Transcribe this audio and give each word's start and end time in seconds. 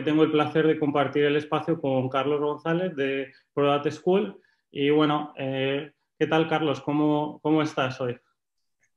hoy 0.00 0.04
tengo 0.04 0.22
el 0.22 0.30
placer 0.30 0.66
de 0.66 0.78
compartir 0.78 1.24
el 1.24 1.36
espacio 1.36 1.78
con 1.78 2.08
Carlos 2.08 2.40
González 2.40 2.96
de 2.96 3.32
Product 3.52 3.90
School. 3.90 4.40
Y 4.70 4.88
bueno, 4.88 5.34
eh, 5.36 5.92
¿qué 6.18 6.26
tal 6.26 6.48
Carlos? 6.48 6.80
¿Cómo, 6.80 7.38
¿Cómo 7.42 7.60
estás 7.60 8.00
hoy? 8.00 8.16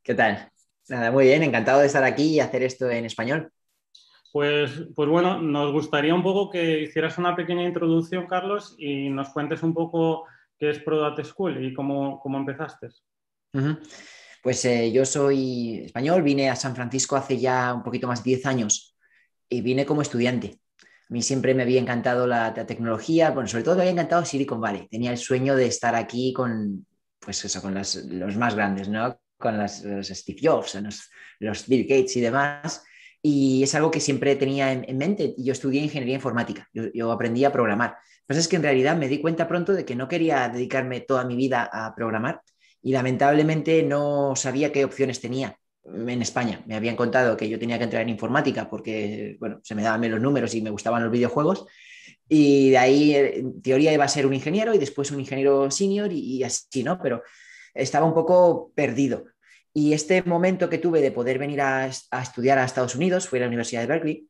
¿Qué 0.01 0.15
tal? 0.15 0.49
Nada, 0.87 1.11
muy 1.11 1.25
bien, 1.25 1.43
encantado 1.43 1.81
de 1.81 1.87
estar 1.87 2.05
aquí 2.05 2.35
y 2.35 2.39
hacer 2.39 2.63
esto 2.63 2.89
en 2.89 3.03
español. 3.05 3.51
Pues, 4.31 4.71
pues 4.95 5.09
bueno, 5.09 5.41
nos 5.41 5.73
gustaría 5.73 6.15
un 6.15 6.23
poco 6.23 6.49
que 6.49 6.79
hicieras 6.79 7.17
una 7.17 7.35
pequeña 7.35 7.63
introducción, 7.63 8.25
Carlos, 8.25 8.75
y 8.79 9.09
nos 9.09 9.29
cuentes 9.29 9.61
un 9.61 9.73
poco 9.73 10.25
qué 10.57 10.69
es 10.69 10.79
Product 10.79 11.21
School 11.25 11.65
y 11.65 11.73
cómo, 11.73 12.21
cómo 12.21 12.37
empezaste. 12.37 12.87
Pues 14.41 14.63
eh, 14.65 14.91
yo 14.91 15.05
soy 15.05 15.81
español, 15.85 16.23
vine 16.23 16.49
a 16.49 16.55
San 16.55 16.73
Francisco 16.75 17.17
hace 17.17 17.37
ya 17.37 17.73
un 17.73 17.83
poquito 17.83 18.07
más 18.07 18.23
de 18.23 18.29
10 18.31 18.45
años 18.45 18.97
y 19.49 19.61
vine 19.61 19.85
como 19.85 20.01
estudiante. 20.01 20.62
A 21.09 21.13
mí 21.13 21.21
siempre 21.21 21.53
me 21.53 21.63
había 21.63 21.79
encantado 21.79 22.25
la, 22.25 22.53
tecnología, 22.53 23.31
bueno, 23.31 23.47
sobre 23.47 23.63
todo 23.63 23.75
me 23.75 23.81
había 23.81 23.91
encantado 23.91 24.25
Silicon 24.25 24.61
Valley. 24.61 24.87
Tenía 24.87 25.11
el 25.11 25.17
sueño 25.17 25.55
de 25.55 25.67
estar 25.67 25.95
aquí 25.95 26.33
con, 26.33 26.85
pues 27.19 27.43
eso, 27.45 27.61
con 27.61 27.73
los 27.73 28.37
más 28.37 28.55
grandes, 28.55 28.89
¿no? 28.89 29.19
Con 29.37 29.57
los 29.57 29.81
Steve 30.07 30.39
Jobs, 30.41 30.77
los, 31.39 31.67
Bill 31.67 31.83
Gates 31.83 32.15
y 32.15 32.21
demás. 32.21 32.83
Y 33.21 33.63
es 33.63 33.75
algo 33.75 33.91
que 33.91 33.99
siempre 33.99 34.35
tenía 34.35 34.71
en, 34.71 34.97
mente. 34.97 35.35
Yo 35.37 35.53
estudié 35.53 35.81
ingeniería 35.81 36.15
informática, 36.15 36.67
yo, 36.73 36.85
yo 36.93 37.11
aprendí 37.11 37.45
a 37.45 37.51
programar. 37.51 37.91
Lo 37.91 37.95
que 37.95 38.27
pasa 38.27 38.39
es 38.39 38.47
que 38.47 38.55
en 38.55 38.63
realidad 38.63 38.97
me 38.97 39.07
di 39.07 39.19
cuenta 39.19 39.47
pronto 39.47 39.73
de 39.73 39.85
que 39.85 39.95
no 39.95 40.07
quería 40.07 40.47
dedicarme 40.49 41.01
toda 41.01 41.25
mi 41.25 41.35
vida 41.35 41.69
a 41.71 41.93
programar 41.95 42.41
y 42.81 42.91
lamentablemente 42.91 43.83
no 43.83 44.35
sabía 44.35 44.71
qué 44.71 44.85
opciones 44.85 45.21
tenía 45.21 45.57
en 45.85 46.21
España. 46.21 46.63
Me 46.65 46.75
habían 46.75 46.95
contado 46.95 47.35
que 47.37 47.49
yo 47.49 47.59
tenía 47.59 47.77
que 47.77 47.83
entrar 47.85 48.01
en 48.01 48.09
informática 48.09 48.69
porque, 48.69 49.37
bueno, 49.39 49.59
se 49.63 49.75
me 49.75 49.83
daban 49.83 50.09
los 50.09 50.21
números 50.21 50.53
y 50.55 50.61
me 50.61 50.69
gustaban 50.69 51.03
los 51.03 51.11
videojuegos. 51.11 51.65
Y 52.29 52.71
de 52.71 52.77
ahí, 52.77 53.15
en 53.15 53.61
teoría, 53.61 53.93
iba 53.93 54.05
a 54.05 54.09
ser 54.09 54.25
un 54.25 54.33
ingeniero 54.33 54.73
y 54.73 54.77
después 54.77 55.11
un 55.11 55.19
ingeniero 55.19 55.69
senior 55.69 56.11
y, 56.11 56.43
así, 56.43 56.83
¿no? 56.83 56.99
Pero 57.01 57.21
estaba 57.73 58.05
un 58.05 58.13
poco 58.13 58.71
perdido. 58.75 59.25
Y 59.73 59.93
este 59.93 60.21
momento 60.23 60.69
que 60.69 60.77
tuve 60.77 61.01
de 61.01 61.11
poder 61.11 61.39
venir 61.39 61.61
a, 61.61 61.87
estudiar 61.87 62.59
a 62.59 62.65
Estados 62.65 62.95
Unidos, 62.95 63.27
fue 63.27 63.39
a 63.39 63.41
la 63.41 63.47
Universidad 63.47 63.81
de 63.81 63.87
Berkeley, 63.87 64.27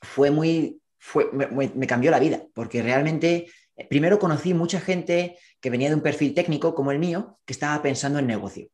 fue 0.00 0.30
muy, 0.30 0.80
fue, 0.98 1.30
me, 1.32 1.86
cambió 1.86 2.10
la 2.10 2.20
vida, 2.20 2.42
porque 2.54 2.82
realmente, 2.82 3.46
eh, 3.76 3.86
primero 3.88 4.18
conocí 4.18 4.54
mucha 4.54 4.80
gente 4.80 5.36
que 5.60 5.70
venía 5.70 5.88
de 5.88 5.96
un 5.96 6.02
perfil 6.02 6.32
técnico 6.32 6.74
como 6.74 6.92
el 6.92 7.00
mío, 7.00 7.38
que 7.44 7.52
estaba 7.52 7.82
pensando 7.82 8.20
en 8.20 8.28
negocio. 8.28 8.68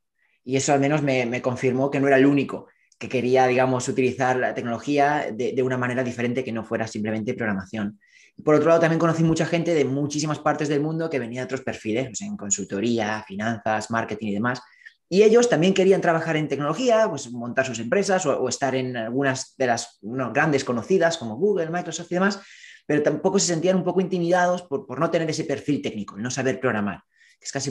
Y 0.45 0.57
eso 0.57 0.73
al 0.73 0.81
menos 0.81 1.03
me, 1.03 1.41
confirmó 1.41 1.91
que 1.91 2.01
no 2.01 2.07
era 2.07 2.19
el 2.19 2.27
único 2.27 2.69
que 2.99 3.09
quería, 3.09 3.47
digamos, 3.47 3.89
utilizar 3.89 4.37
la 4.37 4.55
tecnología 4.55 5.29
de, 5.33 5.61
una 5.63 5.79
manera 5.79 6.05
diferente 6.05 6.45
que 6.45 6.53
no 6.53 6.65
fuera 6.65 6.87
simplemente 6.87 7.35
programación. 7.35 7.99
Por 8.45 8.55
otro 8.57 8.69
lado, 8.69 8.81
también 8.81 8.99
conocí 8.99 9.23
mucha 9.23 9.47
gente 9.47 9.75
de 9.75 9.85
muchísimas 9.85 10.39
partes 10.39 10.69
del 10.69 10.81
mundo 10.81 11.09
que 11.09 11.19
venía 11.19 11.41
de 11.41 11.45
otros 11.47 11.63
perfiles, 11.63 12.21
en 12.21 12.37
consultoría, 12.37 13.25
finanzas, 13.27 13.91
marketing 13.91 14.29
y 14.29 14.35
demás. 14.35 14.61
Y 15.09 15.23
ellos 15.23 15.49
también 15.49 15.75
querían 15.75 16.01
trabajar 16.01 16.37
en 16.37 16.49
tecnología, 16.49 17.07
pues 17.09 17.31
montar 17.31 17.65
sus 17.65 17.79
empresas 17.79 18.27
o, 18.27 18.49
estar 18.49 18.75
en 18.75 18.97
algunas 18.97 19.55
de 19.57 19.67
las 19.67 19.99
grandes 20.03 20.65
conocidas 20.65 21.19
como 21.19 21.37
Google, 21.37 21.71
Microsoft 21.71 22.11
y 22.11 22.15
demás, 22.15 22.41
pero 22.87 23.03
tampoco 23.03 23.39
se 23.39 23.47
sentían 23.47 23.77
un 23.77 23.85
poco 23.85 24.01
intimidados 24.01 24.63
por, 24.63 24.87
por 24.87 24.99
no 24.99 25.11
tener 25.11 25.31
ese 25.31 25.45
perfil 25.45 25.81
técnico, 25.83 26.17
no 26.17 26.31
saber 26.31 26.59
programar, 26.59 27.03
que 27.39 27.45
es 27.45 27.53
casi 27.53 27.71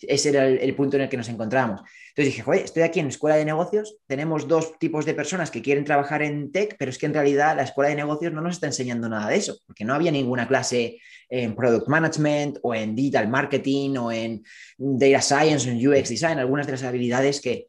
ese 0.00 0.30
era 0.30 0.46
el, 0.46 0.74
punto 0.74 0.96
en 0.96 1.04
el 1.04 1.08
que 1.08 1.16
nos 1.16 1.28
encontramos. 1.28 1.80
Entonces 2.08 2.32
dije, 2.32 2.42
joder, 2.42 2.62
estoy 2.62 2.82
aquí 2.82 3.00
en 3.00 3.08
escuela 3.08 3.36
de 3.36 3.44
negocios, 3.44 3.96
tenemos 4.06 4.46
dos 4.46 4.78
tipos 4.78 5.04
de 5.04 5.14
personas 5.14 5.50
que 5.50 5.62
quieren 5.62 5.84
trabajar 5.84 6.22
en 6.22 6.52
tech, 6.52 6.76
pero 6.78 6.90
es 6.90 6.98
que 6.98 7.06
en 7.06 7.14
realidad 7.14 7.56
la 7.56 7.62
escuela 7.62 7.90
de 7.90 7.96
negocios 7.96 8.32
no 8.32 8.40
nos 8.40 8.54
está 8.54 8.66
enseñando 8.66 9.08
nada 9.08 9.28
de 9.28 9.36
eso, 9.36 9.56
porque 9.66 9.84
no 9.84 9.94
había 9.94 10.12
ninguna 10.12 10.46
clase 10.46 10.98
en 11.28 11.54
product 11.54 11.88
management 11.88 12.58
o 12.62 12.74
en 12.74 12.94
digital 12.94 13.28
marketing 13.28 13.96
o 13.96 14.12
en 14.12 14.42
data 14.76 15.20
science 15.20 15.68
o 15.68 15.72
en 15.72 15.88
UX 15.88 16.08
design, 16.08 16.38
algunas 16.38 16.66
de 16.66 16.72
las 16.72 16.82
habilidades 16.84 17.40
que, 17.40 17.66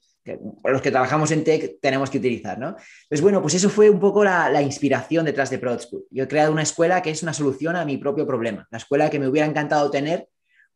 los 0.63 0.81
que 0.81 0.91
trabajamos 0.91 1.31
en 1.31 1.44
tech 1.44 1.79
tenemos 1.79 2.09
que 2.09 2.17
utilizar, 2.17 2.57
¿no? 2.57 2.75
Bueno, 3.22 3.41
pues 3.41 3.53
eso 3.53 3.69
fue 3.69 3.89
un 3.89 3.99
poco 3.99 4.23
la, 4.23 4.49
la, 4.49 4.61
inspiración 4.61 5.23
detrás 5.23 5.51
de 5.51 5.59
Product 5.59 5.83
School. 5.83 6.05
Yo 6.09 6.23
he 6.23 6.28
creado 6.28 6.51
una 6.51 6.63
escuela 6.63 7.03
que 7.03 7.11
es 7.11 7.22
una 7.22 7.31
solución 7.31 7.75
a 7.75 7.85
mi 7.85 7.97
propio 7.97 8.25
problema, 8.25 8.67
la 8.72 8.79
escuela 8.79 9.09
que 9.11 9.19
me 9.19 9.28
hubiera 9.28 9.47
encantado 9.47 9.91
tener 9.91 10.28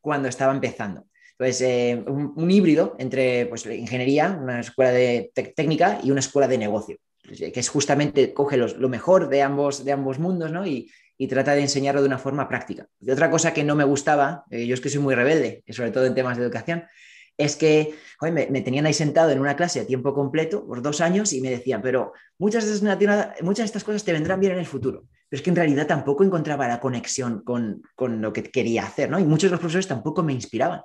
cuando 0.01 0.29
estaba 0.29 0.53
empezando 0.53 1.05
pues, 1.39 1.61
eh, 1.61 2.03
un, 2.05 2.51
híbrido 2.51 2.97
entre 2.99 3.45
pues, 3.45 3.65
ingeniería, 3.65 4.37
una 4.41 4.59
escuela 4.59 4.91
de 4.91 5.31
técnica 5.55 6.01
y 6.03 6.11
una 6.11 6.19
escuela 6.19 6.49
de 6.49 6.57
negocio, 6.57 6.97
pues, 7.23 7.39
que 7.39 7.59
es 7.61 7.69
justamente 7.69 8.33
coge 8.33 8.57
lo 8.57 8.89
mejor 8.89 9.29
de 9.29 9.41
ambos, 9.41 9.85
de 9.85 9.93
ambos 9.93 10.19
mundos 10.19 10.51
¿no? 10.51 10.67
y, 10.67 10.91
trata 11.29 11.53
de 11.53 11.61
enseñarlo 11.61 12.01
de 12.01 12.07
una 12.07 12.17
forma 12.17 12.49
práctica. 12.49 12.87
Y 12.99 13.09
otra 13.09 13.31
cosa 13.31 13.53
que 13.53 13.63
no 13.63 13.77
me 13.77 13.85
gustaba, 13.85 14.43
eh, 14.51 14.67
yo 14.67 14.73
es 14.73 14.81
que 14.81 14.89
soy 14.89 14.99
muy 14.99 15.15
rebelde, 15.15 15.63
sobre 15.69 15.91
todo 15.91 16.05
en 16.05 16.13
temas 16.13 16.37
de 16.37 16.43
educación, 16.43 16.83
es 17.37 17.55
que 17.55 17.95
me, 18.21 18.61
tenían 18.61 18.85
ahí 18.85 18.93
sentado 18.93 19.31
en 19.31 19.39
una 19.39 19.55
clase 19.55 19.79
a 19.79 19.87
tiempo 19.87 20.13
completo 20.13 20.67
por 20.67 20.81
dos 20.81 20.99
años 20.99 21.31
y 21.31 21.39
me 21.39 21.49
decían, 21.49 21.81
pero 21.81 22.11
muchas 22.37 22.65
de, 22.65 22.73
estas, 22.73 23.41
muchas 23.43 23.63
de 23.63 23.65
estas 23.65 23.85
cosas 23.85 24.03
te 24.03 24.11
vendrán 24.11 24.41
bien 24.41 24.51
en 24.51 24.59
el 24.59 24.65
futuro. 24.65 25.05
Pero 25.29 25.39
es 25.39 25.41
que 25.41 25.51
en 25.51 25.55
realidad 25.55 25.87
tampoco 25.87 26.25
encontraba 26.25 26.67
la 26.67 26.81
conexión 26.81 27.43
con, 27.43 27.81
con 27.95 28.21
lo 28.21 28.33
que 28.33 28.43
quería 28.43 28.83
hacer, 28.83 29.09
¿no? 29.09 29.19
Y 29.19 29.23
muchos 29.23 29.49
de 29.49 29.51
los 29.51 29.61
profesores 29.61 29.87
tampoco 29.87 30.21
me 30.21 30.33
inspiraban. 30.33 30.81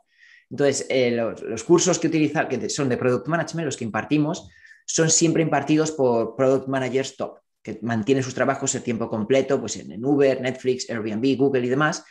Entonces, 0.54 0.86
eh, 0.88 1.10
los, 1.10 1.64
cursos 1.64 1.98
que 1.98 2.06
utilizar, 2.06 2.46
que 2.46 2.70
son 2.70 2.88
de 2.88 2.96
Product 2.96 3.26
Management, 3.26 3.66
los 3.66 3.76
que 3.76 3.82
impartimos, 3.82 4.48
son 4.86 5.10
siempre 5.10 5.42
impartidos 5.42 5.90
por 5.90 6.36
Product 6.36 6.68
Managers 6.68 7.16
Top, 7.16 7.40
que 7.60 7.80
mantienen 7.82 8.22
sus 8.22 8.34
trabajos 8.34 8.72
a 8.76 8.80
tiempo 8.80 9.10
completo, 9.10 9.58
pues 9.58 9.74
en 9.74 10.04
Uber, 10.04 10.40
Netflix, 10.40 10.88
Airbnb, 10.88 11.36
Google 11.36 11.66
y 11.66 11.68
demás, 11.68 12.04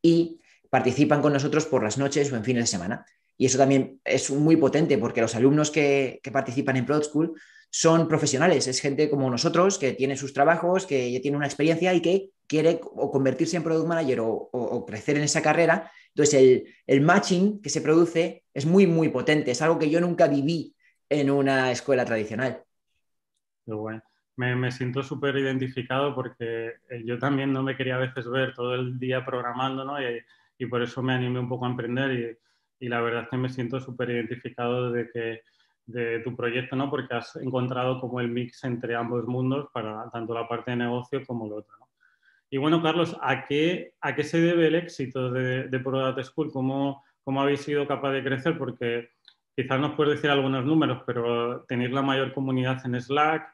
y 0.00 0.40
participan 0.70 1.20
con 1.20 1.34
nosotros 1.34 1.66
por 1.66 1.82
las 1.82 1.98
noches 1.98 2.32
o 2.32 2.36
en 2.36 2.44
fines 2.44 2.62
de 2.62 2.68
semana. 2.68 3.04
Y 3.36 3.44
eso 3.44 3.58
también 3.58 4.00
es 4.02 4.30
muy 4.30 4.56
potente 4.56 4.96
porque 4.96 5.20
los 5.20 5.34
alumnos 5.34 5.70
que, 5.70 6.22
participan 6.32 6.78
en 6.78 6.86
Product 6.86 7.10
School 7.10 7.38
son 7.70 8.08
profesionales, 8.08 8.66
es 8.66 8.80
gente 8.80 9.08
como 9.08 9.30
nosotros 9.30 9.78
que 9.78 9.92
tiene 9.92 10.16
sus 10.16 10.32
trabajos, 10.32 10.86
que 10.86 11.10
ya 11.12 11.20
tiene 11.20 11.36
una 11.36 11.46
experiencia 11.46 11.94
y 11.94 12.02
que 12.02 12.30
quiere 12.46 12.80
o 12.82 13.10
convertirse 13.10 13.56
en 13.56 13.62
Product 13.62 13.86
Manager 13.86 14.20
o 14.22 14.84
crecer 14.86 15.16
en 15.16 15.22
esa 15.22 15.40
carrera 15.40 15.90
entonces, 16.14 16.64
el, 16.86 17.00
matching 17.00 17.62
que 17.62 17.70
se 17.70 17.80
produce 17.80 18.44
es 18.52 18.66
muy, 18.66 18.86
muy 18.86 19.08
potente. 19.08 19.52
Es 19.52 19.62
algo 19.62 19.78
que 19.78 19.90
yo 19.90 20.00
nunca 20.00 20.26
viví 20.26 20.74
en 21.08 21.30
una 21.30 21.70
escuela 21.70 22.04
tradicional. 22.04 22.62
bueno. 23.66 24.02
Me, 24.36 24.70
siento 24.70 25.02
súper 25.02 25.36
identificado 25.36 26.14
porque 26.14 26.72
eh, 26.88 27.02
yo 27.04 27.18
también 27.18 27.52
no 27.52 27.62
me 27.62 27.76
quería 27.76 27.96
a 27.96 27.98
veces 27.98 28.26
ver 28.28 28.54
todo 28.54 28.74
el 28.74 28.98
día 28.98 29.24
programando, 29.24 29.84
¿no? 29.84 29.96
Y, 30.00 30.66
por 30.66 30.82
eso 30.82 31.02
me 31.02 31.14
animé 31.14 31.40
un 31.40 31.48
poco 31.48 31.64
a 31.64 31.70
emprender 31.70 32.38
y, 32.80 32.88
la 32.88 33.00
verdad 33.00 33.24
es 33.24 33.28
que 33.28 33.36
me 33.36 33.48
siento 33.48 33.80
súper 33.80 34.10
identificado 34.10 34.90
de 34.90 35.10
que 35.10 35.42
de 35.90 36.20
tu 36.20 36.36
proyecto, 36.36 36.76
¿no? 36.76 36.90
Porque 36.90 37.14
has 37.14 37.36
encontrado 37.36 38.00
como 38.00 38.20
el 38.20 38.28
mix 38.28 38.64
entre 38.64 38.94
ambos 38.94 39.26
mundos 39.26 39.68
para 39.72 40.08
tanto 40.10 40.34
la 40.34 40.48
parte 40.48 40.72
de 40.72 40.78
negocio 40.78 41.22
como 41.26 41.46
el 41.46 41.52
otro, 41.52 41.76
¿no? 41.78 41.88
Y 42.52 42.58
bueno, 42.58 42.82
Carlos, 42.82 43.16
¿a 43.22 43.46
qué, 43.46 43.94
a 44.00 44.14
qué 44.14 44.24
se 44.24 44.40
debe 44.40 44.66
el 44.66 44.74
éxito 44.74 45.30
de, 45.30 45.68
de 45.68 45.78
Product 45.78 46.20
School? 46.24 46.50
¿Cómo, 46.52 47.04
¿Cómo 47.22 47.40
habéis 47.40 47.60
sido 47.60 47.86
capaz 47.86 48.10
de 48.10 48.24
crecer? 48.24 48.58
Porque 48.58 49.10
quizás 49.54 49.78
nos 49.80 49.94
puedes 49.94 50.16
decir 50.16 50.30
algunos 50.30 50.64
números, 50.64 51.02
pero 51.06 51.62
tenéis 51.68 51.92
la 51.92 52.02
mayor 52.02 52.32
comunidad 52.32 52.84
en 52.84 53.00
Slack, 53.00 53.46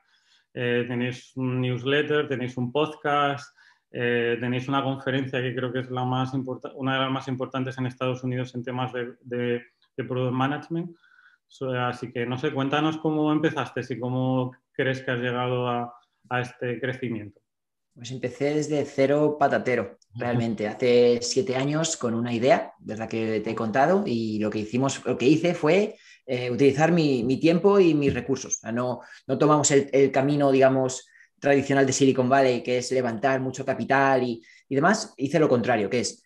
eh, 0.54 0.86
tenéis 0.88 1.36
un 1.36 1.60
newsletter, 1.60 2.28
tenéis 2.28 2.56
un 2.56 2.72
podcast, 2.72 3.54
eh, 3.90 4.38
tenéis 4.40 4.68
una 4.68 4.82
conferencia 4.82 5.42
que 5.42 5.54
creo 5.54 5.72
que 5.72 5.80
es 5.80 5.90
la 5.90 6.04
más 6.04 6.32
una 6.74 6.94
de 6.94 7.00
las 7.00 7.10
más 7.10 7.28
importantes 7.28 7.76
en 7.76 7.86
Estados 7.86 8.24
Unidos 8.24 8.54
en 8.54 8.64
temas 8.64 8.92
de, 8.92 9.14
de, 9.22 9.62
product 9.96 10.32
management. 10.32 10.96
Así 11.78 12.12
que, 12.12 12.26
no 12.26 12.38
sé, 12.38 12.52
cuéntanos 12.52 12.98
cómo 12.98 13.32
empezaste 13.32 13.82
y 13.88 13.98
cómo 13.98 14.52
crees 14.72 15.02
que 15.02 15.10
has 15.10 15.18
llegado 15.18 15.68
a, 15.68 15.94
a 16.28 16.40
este 16.40 16.80
crecimiento. 16.80 17.40
Pues 17.94 18.10
empecé 18.10 18.54
desde 18.54 18.84
cero 18.84 19.36
patatero, 19.38 19.96
realmente. 20.14 20.68
Hace 20.68 21.20
siete 21.22 21.56
años 21.56 21.96
con 21.96 22.12
una 22.12 22.32
idea, 22.34 22.74
¿verdad? 22.78 23.08
Que 23.08 23.40
te 23.40 23.50
he 23.50 23.54
contado 23.54 24.04
y 24.06 24.38
lo 24.38 24.50
que 24.50 24.58
hicimos, 24.58 25.02
lo 25.06 25.16
que 25.16 25.26
hice 25.26 25.54
fue 25.54 25.96
eh, 26.26 26.50
utilizar 26.50 26.92
mi, 26.92 27.38
tiempo 27.38 27.80
y 27.80 27.94
mis 27.94 28.12
recursos. 28.12 28.58
no, 28.72 29.00
no 29.26 29.38
tomamos 29.38 29.70
el, 29.70 30.10
camino, 30.10 30.52
digamos, 30.52 31.08
tradicional 31.38 31.86
de 31.86 31.92
Silicon 31.94 32.28
Valley, 32.28 32.62
que 32.62 32.78
es 32.78 32.92
levantar 32.92 33.40
mucho 33.40 33.64
capital 33.64 34.22
y, 34.24 34.42
demás. 34.68 35.14
Hice 35.16 35.38
lo 35.38 35.48
contrario, 35.48 35.88
que 35.88 36.00
es 36.00 36.22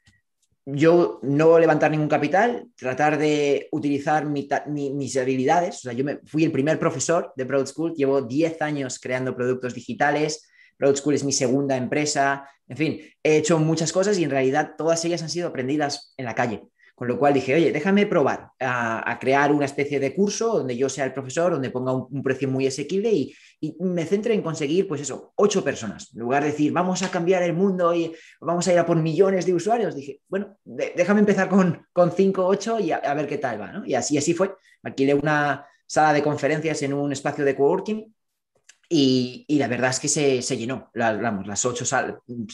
yo 0.66 1.20
no 1.22 1.58
levantar 1.58 1.90
ningún 1.90 2.08
capital, 2.08 2.68
tratar 2.76 3.18
de 3.18 3.68
utilizar 3.72 4.26
mis 4.26 5.16
habilidades. 5.16 5.76
O 5.76 5.80
sea, 5.80 5.92
yo 5.92 6.04
me, 6.04 6.20
fui 6.24 6.44
el 6.44 6.52
primer 6.52 6.78
profesor 6.78 7.32
de 7.36 7.44
Broad 7.44 7.66
School, 7.66 7.94
llevo 7.94 8.22
10 8.22 8.60
años 8.62 8.98
creando 8.98 9.34
productos 9.34 9.74
digitales, 9.74 10.50
Road 10.78 10.96
School 10.96 11.14
es 11.14 11.24
mi 11.24 11.32
segunda 11.32 11.76
empresa, 11.76 12.48
en 12.66 12.76
fin, 12.76 13.00
he 13.22 13.36
hecho 13.36 13.58
muchas 13.58 13.92
cosas 13.92 14.18
y 14.18 14.24
en 14.24 14.30
realidad 14.30 14.72
todas 14.78 15.04
ellas 15.04 15.22
han 15.22 15.28
sido 15.28 15.48
aprendidas 15.48 16.14
en 16.16 16.24
la 16.24 16.34
calle. 16.34 16.62
Con 17.00 17.08
lo 17.08 17.18
cual 17.18 17.32
dije, 17.32 17.54
oye, 17.54 17.72
déjame 17.72 18.04
probar 18.04 18.50
a, 18.60 19.18
crear 19.18 19.52
una 19.52 19.64
especie 19.64 19.98
de 19.98 20.14
curso 20.14 20.58
donde 20.58 20.76
yo 20.76 20.86
sea 20.90 21.06
el 21.06 21.14
profesor, 21.14 21.50
donde 21.50 21.70
ponga 21.70 21.94
un, 21.94 22.22
precio 22.22 22.46
muy 22.46 22.66
asequible 22.66 23.10
y, 23.10 23.34
me 23.80 24.04
centre 24.04 24.34
en 24.34 24.42
conseguir, 24.42 24.86
pues 24.86 25.00
eso, 25.00 25.32
ocho 25.36 25.64
personas. 25.64 26.12
En 26.12 26.20
lugar 26.20 26.42
de 26.42 26.50
decir, 26.50 26.72
vamos 26.72 27.02
a 27.02 27.10
cambiar 27.10 27.42
el 27.42 27.54
mundo 27.54 27.94
y 27.94 28.14
vamos 28.42 28.68
a 28.68 28.74
ir 28.74 28.78
a 28.78 28.84
por 28.84 28.98
millones 28.98 29.46
de 29.46 29.54
usuarios, 29.54 29.94
dije, 29.96 30.20
bueno, 30.28 30.58
déjame 30.62 31.20
empezar 31.20 31.48
con, 31.48 31.86
con 31.90 32.12
cinco, 32.12 32.46
ocho 32.46 32.78
y 32.78 32.92
a, 32.92 33.14
ver 33.14 33.26
qué 33.26 33.38
tal 33.38 33.58
va, 33.58 33.72
¿no? 33.72 33.86
Y 33.86 33.94
así, 33.94 34.18
así 34.18 34.34
fue. 34.34 34.54
Alquilé 34.82 35.14
una 35.14 35.66
sala 35.86 36.12
de 36.12 36.22
conferencias 36.22 36.82
en 36.82 36.92
un 36.92 37.12
espacio 37.12 37.46
de 37.46 37.56
coworking 37.56 38.14
y, 38.90 39.46
la 39.48 39.68
verdad 39.68 39.88
es 39.88 40.00
que 40.00 40.08
se, 40.42 40.56
llenó. 40.58 40.90
vamos, 40.94 41.46
las 41.46 41.64
ocho 41.64 41.86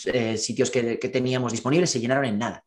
eh, 0.05 0.37
sitios 0.37 0.71
que 0.71 1.11
teníamos 1.13 1.51
disponibles 1.51 1.91
se 1.91 1.99
llenaron 1.99 2.27
en 2.27 2.39
nada. 2.39 2.66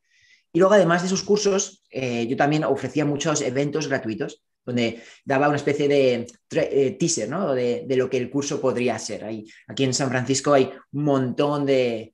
Y 0.51 0.60
luego, 0.60 0.74
además 0.74 1.01
de 1.01 1.07
esos 1.07 1.24
cursos, 1.24 1.84
eh, 1.92 2.28
yo 2.28 2.36
también 2.36 2.63
ofrecía 2.63 3.06
muchos 3.06 3.42
eventos 3.42 3.88
gratuitos 3.88 4.44
donde 4.69 5.01
daba 5.25 5.48
una 5.48 5.57
especie 5.57 5.88
de 5.88 6.28
eh, 6.51 6.98
teaser 7.00 7.30
de, 7.30 7.96
lo 7.98 8.10
que 8.10 8.18
el 8.18 8.30
curso 8.30 8.62
podría 8.62 8.98
ser. 9.00 9.25
aquí 9.68 9.84
en 9.84 9.94
San 9.94 10.10
Francisco 10.10 10.54
hay 10.54 10.72
un 10.92 11.04
montón 11.04 11.66
de, 11.66 12.13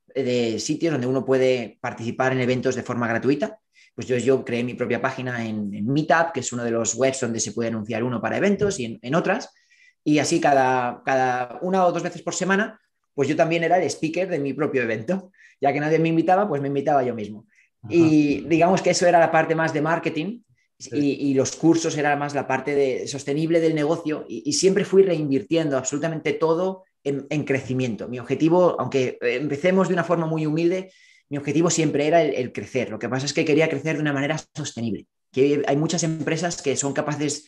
sitios 0.60 0.94
donde 0.94 1.08
uno 1.08 1.26
puede 1.26 1.78
participar 1.82 2.32
en 2.32 2.40
eventos 2.40 2.76
de 2.76 2.84
forma 2.84 3.08
gratuita. 3.08 3.60
Pues 3.94 4.08
yo, 4.08 4.18
yo 4.18 4.44
creé 4.44 4.64
mi 4.64 4.74
propia 4.74 5.02
página 5.02 5.46
en, 5.46 5.86
Meetup, 5.86 6.32
que 6.34 6.40
es 6.40 6.54
uno 6.54 6.64
de 6.64 6.72
los 6.72 6.96
webs 6.96 7.22
donde 7.22 7.40
se 7.40 7.52
puede 7.52 7.70
anunciar 7.70 8.04
uno 8.04 8.22
para 8.22 8.38
eventos 8.38 8.80
y 8.80 9.00
en, 9.02 9.16
otras. 9.16 9.50
Y 10.04 10.20
así 10.20 10.40
cada, 10.40 11.02
cada 11.06 11.60
una 11.62 11.86
o 11.86 11.92
dos 11.92 12.04
veces 12.04 12.22
por 12.22 12.34
semana, 12.34 12.80
pues 13.14 13.28
yo 13.28 13.36
también 13.36 13.64
era 13.64 13.78
el 13.78 13.90
speaker 13.90 14.30
de 14.30 14.40
mi 14.40 14.54
propio 14.54 14.84
evento. 14.84 15.32
Ya 15.60 15.74
que 15.74 15.80
nadie 15.80 16.00
me 16.00 16.10
invitaba, 16.10 16.48
pues 16.48 16.62
me 16.62 16.70
invitaba 16.70 17.04
yo 17.04 17.14
mismo. 17.14 17.48
Y 17.90 18.42
digamos 18.42 18.82
que 18.82 18.92
eso 18.92 19.06
era 19.08 19.20
la 19.20 19.32
parte 19.32 19.56
más 19.56 19.74
de 19.74 19.82
marketing 19.82 20.40
y, 20.92 21.34
los 21.34 21.56
cursos 21.56 21.98
era 21.98 22.16
más 22.16 22.34
la 22.36 22.48
parte 22.48 22.76
de 22.76 23.08
sostenible 23.08 23.60
del 23.60 23.76
negocio 23.76 24.26
y, 24.28 24.52
siempre 24.54 24.86
fui 24.86 25.04
reinvirtiendo 25.04 25.78
absolutamente 25.78 26.34
todo 26.34 26.84
en, 27.04 27.44
crecimiento. 27.44 28.08
Mi 28.08 28.20
objetivo, 28.20 28.76
aunque 28.80 29.18
empecemos 29.22 29.88
de 29.88 29.94
una 29.94 30.04
forma 30.04 30.26
muy 30.26 30.46
humilde, 30.46 30.92
mi 31.30 31.38
objetivo 31.38 31.70
siempre 31.70 32.08
era 32.08 32.22
el, 32.22 32.52
crecer. 32.52 32.90
Lo 32.90 33.00
que 33.00 33.10
pasa 33.10 33.26
es 33.26 33.34
que 33.34 33.46
quería 33.46 33.70
crecer 33.70 33.96
de 33.96 34.02
una 34.02 34.14
manera 34.14 34.38
sostenible. 34.54 35.08
Que 35.32 35.64
hay 35.68 35.78
muchas 35.78 36.04
empresas 36.04 36.62
que 36.62 36.76
son 36.76 36.94
capaces 36.94 37.48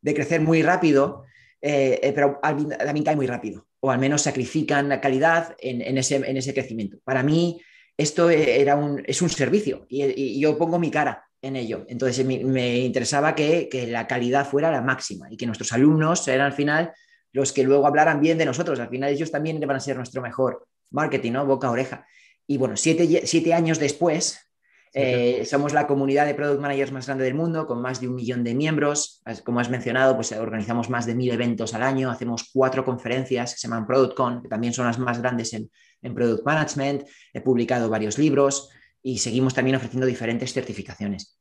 de 0.00 0.14
crecer 0.14 0.40
muy 0.40 0.62
rápido, 0.62 1.24
eh, 1.60 2.00
eh, 2.02 2.12
pero 2.12 2.38
también 2.42 3.04
caen 3.04 3.18
muy 3.18 3.26
rápido, 3.26 3.66
o 3.80 3.90
al 3.90 3.98
menos 3.98 4.22
sacrifican 4.22 4.88
la 4.88 5.00
calidad 5.00 5.56
en, 5.58 5.98
ese, 5.98 6.16
en 6.16 6.36
ese 6.36 6.54
crecimiento. 6.54 6.98
Para 7.04 7.22
mí, 7.22 7.60
esto 7.98 8.30
era 8.30 8.76
un, 8.76 9.02
es 9.06 9.20
un 9.20 9.28
servicio 9.28 9.84
y, 9.88 10.40
yo 10.40 10.56
pongo 10.56 10.78
mi 10.78 10.90
cara 10.90 11.24
en 11.42 11.56
ello. 11.56 11.84
Entonces 11.88 12.24
me, 12.24 12.78
interesaba 12.78 13.34
que, 13.34 13.68
la 13.88 14.06
calidad 14.06 14.48
fuera 14.48 14.70
la 14.70 14.80
máxima 14.80 15.30
y 15.30 15.36
que 15.36 15.46
nuestros 15.46 15.72
alumnos 15.72 16.26
eran 16.28 16.46
al 16.46 16.52
final 16.52 16.92
los 17.32 17.52
que 17.52 17.64
luego 17.64 17.86
hablaran 17.86 18.20
bien 18.20 18.38
de 18.38 18.46
nosotros. 18.46 18.78
Al 18.78 18.88
final 18.88 19.12
ellos 19.12 19.32
también 19.32 19.60
van 19.60 19.76
a 19.76 19.80
ser 19.80 19.96
nuestro 19.96 20.22
mejor 20.22 20.66
marketing, 20.90 21.32
¿no? 21.32 21.44
Boca 21.44 21.66
a 21.66 21.72
oreja. 21.72 22.06
Y 22.46 22.56
bueno, 22.56 22.76
siete, 22.76 23.52
años 23.52 23.78
después, 23.80 24.47
eh, 24.94 25.44
somos 25.44 25.72
la 25.72 25.86
comunidad 25.86 26.26
de 26.26 26.34
product 26.34 26.60
managers 26.60 26.92
más 26.92 27.06
grande 27.06 27.24
del 27.24 27.34
mundo, 27.34 27.66
con 27.66 27.80
más 27.80 28.00
de 28.00 28.08
un 28.08 28.14
millón 28.14 28.44
de 28.44 28.54
miembros. 28.54 29.22
Como 29.44 29.60
has 29.60 29.70
mencionado, 29.70 30.14
pues 30.14 30.32
organizamos 30.32 30.90
más 30.90 31.06
de 31.06 31.14
mil 31.14 31.30
eventos 31.30 31.74
al 31.74 31.82
año, 31.82 32.10
hacemos 32.10 32.50
cuatro 32.52 32.84
conferencias 32.84 33.54
que 33.54 33.60
se 33.60 33.68
llaman 33.68 33.86
ProductCon, 33.86 34.42
que 34.42 34.48
también 34.48 34.72
son 34.72 34.86
las 34.86 34.98
más 34.98 35.20
grandes 35.20 35.52
en, 35.52 35.70
en 36.02 36.14
Product 36.14 36.44
Management, 36.44 37.04
he 37.32 37.40
publicado 37.40 37.88
varios 37.88 38.18
libros 38.18 38.70
y 39.02 39.18
seguimos 39.18 39.54
también 39.54 39.76
ofreciendo 39.76 40.06
diferentes 40.06 40.52
certificaciones. 40.52 41.38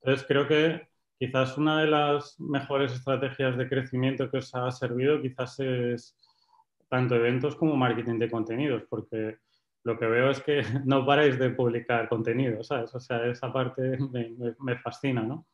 Entonces, 0.00 0.26
creo 0.26 0.46
que 0.46 0.88
quizás 1.18 1.56
una 1.58 1.80
de 1.80 1.88
las 1.88 2.38
mejores 2.38 2.92
estrategias 2.92 3.56
de 3.56 3.68
crecimiento 3.68 4.30
que 4.30 4.38
os 4.38 4.54
ha 4.54 4.70
servido 4.70 5.20
quizás 5.20 5.58
es 5.60 6.16
tanto 6.88 7.16
eventos 7.16 7.56
como 7.56 7.76
marketing 7.76 8.18
de 8.18 8.30
contenidos, 8.30 8.84
porque 8.88 9.38
lo 9.86 9.96
que 9.96 10.06
veo 10.06 10.30
es 10.30 10.40
que 10.40 10.62
no 10.84 11.06
paráis 11.06 11.38
de 11.38 11.50
publicar 11.50 12.08
contenido, 12.08 12.62
¿sabes? 12.64 12.92
O 12.94 13.00
sea, 13.00 13.24
esa 13.26 13.52
parte 13.52 13.96
me, 14.58 14.76
fascina, 14.78 15.22
¿no? 15.22 15.46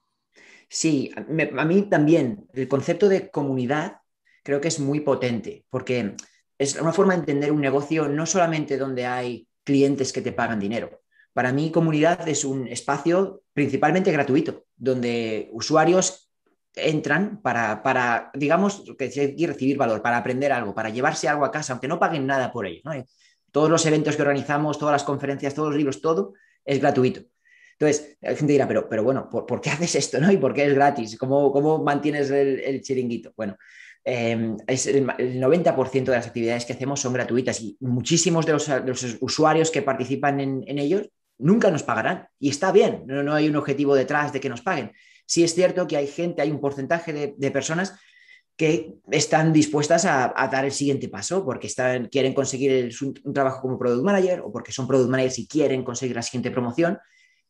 Sí, 0.68 1.12
a 1.14 1.64
mí 1.66 1.82
también 1.82 2.46
el 2.54 2.66
concepto 2.66 3.10
de 3.10 3.30
comunidad 3.30 3.98
creo 4.42 4.58
que 4.58 4.68
es 4.68 4.80
muy 4.80 5.00
potente, 5.00 5.66
porque 5.68 6.14
es 6.58 6.80
una 6.80 6.94
forma 6.94 7.12
de 7.12 7.20
entender 7.20 7.52
un 7.52 7.60
negocio 7.60 8.08
no 8.08 8.24
solamente 8.24 8.78
donde 8.78 9.04
hay 9.04 9.46
clientes 9.64 10.14
que 10.14 10.22
te 10.22 10.32
pagan 10.32 10.58
dinero. 10.58 11.02
Para 11.34 11.52
mí, 11.52 11.70
comunidad 11.70 12.26
es 12.26 12.46
un 12.46 12.66
espacio 12.68 13.42
principalmente 13.52 14.12
gratuito, 14.12 14.64
donde 14.76 15.50
usuarios 15.52 16.30
entran 16.74 17.42
para, 17.42 18.30
digamos, 18.32 18.82
que 18.98 19.08
recibir 19.46 19.76
valor, 19.76 20.00
para 20.00 20.16
aprender 20.16 20.52
algo, 20.52 20.74
para 20.74 20.88
llevarse 20.88 21.28
algo 21.28 21.44
a 21.44 21.52
casa, 21.52 21.74
aunque 21.74 21.88
no 21.88 21.98
paguen 21.98 22.26
nada 22.26 22.50
por 22.50 22.66
ello. 22.66 22.80
Todos 23.52 23.70
los 23.70 23.86
eventos 23.86 24.16
que 24.16 24.22
organizamos, 24.22 24.78
todas 24.78 24.94
las 24.94 25.04
conferencias, 25.04 25.54
todos 25.54 25.68
los 25.68 25.76
libros, 25.76 26.00
todo 26.00 26.34
es 26.64 26.80
gratuito. 26.80 27.20
Entonces, 27.78 28.16
la 28.20 28.34
gente 28.34 28.52
dirá, 28.52 28.66
pero, 28.66 28.88
pero 28.88 29.04
bueno, 29.04 29.28
¿por, 29.28 29.60
qué 29.60 29.70
haces 29.70 29.94
esto? 29.94 30.20
¿no? 30.20 30.32
¿Y 30.32 30.36
por 30.36 30.52
qué 30.52 30.66
es 30.66 30.74
gratis? 30.74 31.16
¿Cómo, 31.16 31.52
cómo 31.52 31.82
mantienes 31.82 32.30
el, 32.30 32.58
el 32.60 32.82
chiringuito? 32.82 33.32
Bueno, 33.36 33.56
Em, 34.04 34.56
es 34.66 34.86
el, 34.86 35.06
90% 35.06 36.04
de 36.04 36.16
las 36.16 36.26
actividades 36.26 36.64
que 36.64 36.72
hacemos 36.72 37.00
son 37.00 37.12
gratuitas 37.12 37.60
y 37.60 37.76
muchísimos 37.80 38.44
de 38.46 38.52
los, 38.52 39.16
usuarios 39.20 39.70
que 39.70 39.82
participan 39.82 40.40
en, 40.40 40.78
ellos 40.78 41.08
nunca 41.38 41.70
nos 41.70 41.82
pagarán. 41.82 42.26
Y 42.38 42.48
está 42.48 42.72
bien, 42.72 43.04
no, 43.06 43.32
hay 43.32 43.48
un 43.48 43.56
objetivo 43.56 43.94
detrás 43.94 44.32
de 44.32 44.40
que 44.40 44.48
nos 44.48 44.62
paguen. 44.62 44.92
Sí 45.26 45.44
es 45.44 45.54
cierto 45.54 45.86
que 45.86 45.96
hay 45.96 46.08
gente, 46.08 46.42
hay 46.42 46.50
un 46.50 46.60
porcentaje 46.60 47.34
de, 47.36 47.50
personas 47.50 47.94
que 48.56 48.94
están 49.10 49.52
dispuestas 49.52 50.04
a, 50.04 50.32
dar 50.50 50.64
el 50.64 50.72
siguiente 50.72 51.08
paso 51.08 51.44
porque 51.44 51.68
quieren 52.10 52.34
conseguir 52.34 52.92
un 53.24 53.34
trabajo 53.34 53.62
como 53.62 53.78
product 53.78 54.04
manager 54.04 54.40
o 54.40 54.52
porque 54.52 54.72
son 54.72 54.86
product 54.86 55.10
managers 55.10 55.38
y 55.38 55.46
quieren 55.46 55.82
conseguir 55.82 56.16
la 56.16 56.22
siguiente 56.22 56.50
promoción 56.50 56.98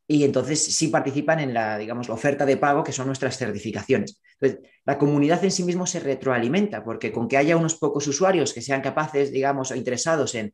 y 0.06 0.25
entonces 0.25 0.62
sí 0.62 0.88
participan 0.88 1.40
en 1.40 1.54
la, 1.54 1.78
digamos, 1.78 2.08
la 2.08 2.14
oferta 2.14 2.44
de 2.44 2.56
pago, 2.56 2.82
que 2.82 2.93
son 2.93 3.06
nuestras 3.06 3.38
certificaciones. 3.38 4.20
Entonces, 4.40 4.70
la 4.84 4.99
comunidad 4.99 5.43
en 5.44 5.50
sí 5.50 5.62
mismo 5.62 5.87
se 5.87 6.00
retroalimenta, 6.00 6.84
porque 6.84 7.12
con 7.12 7.28
que 7.28 7.37
haya 7.37 7.56
unos 7.56 7.76
pocos 7.76 8.06
usuarios 8.08 8.52
que 8.52 8.60
sean 8.60 8.82
capaces, 8.82 9.32
digamos, 9.32 9.70
o 9.70 9.75
interesados 9.75 10.34
en, 10.34 10.52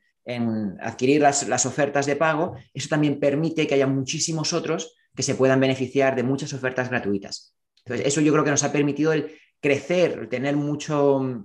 adquirir 0.80 1.22
las, 1.22 1.64
ofertas 1.64 2.04
de 2.04 2.14
pago, 2.14 2.54
eso 2.74 2.88
también 2.90 3.18
permite 3.18 3.66
que 3.66 3.74
haya 3.74 3.86
muchísimos 3.86 4.52
otros 4.52 4.94
que 5.16 5.22
se 5.22 5.34
puedan 5.34 5.58
beneficiar 5.58 6.14
de 6.14 6.22
muchas 6.22 6.52
ofertas 6.52 6.90
gratuitas. 6.90 7.54
Entonces, 7.78 8.06
eso 8.06 8.20
yo 8.20 8.32
creo 8.32 8.44
que 8.44 8.50
nos 8.50 8.62
ha 8.62 8.70
permitido 8.70 9.14
el 9.14 9.34
crecer, 9.60 10.28
tener 10.28 10.56
mucho 10.56 11.44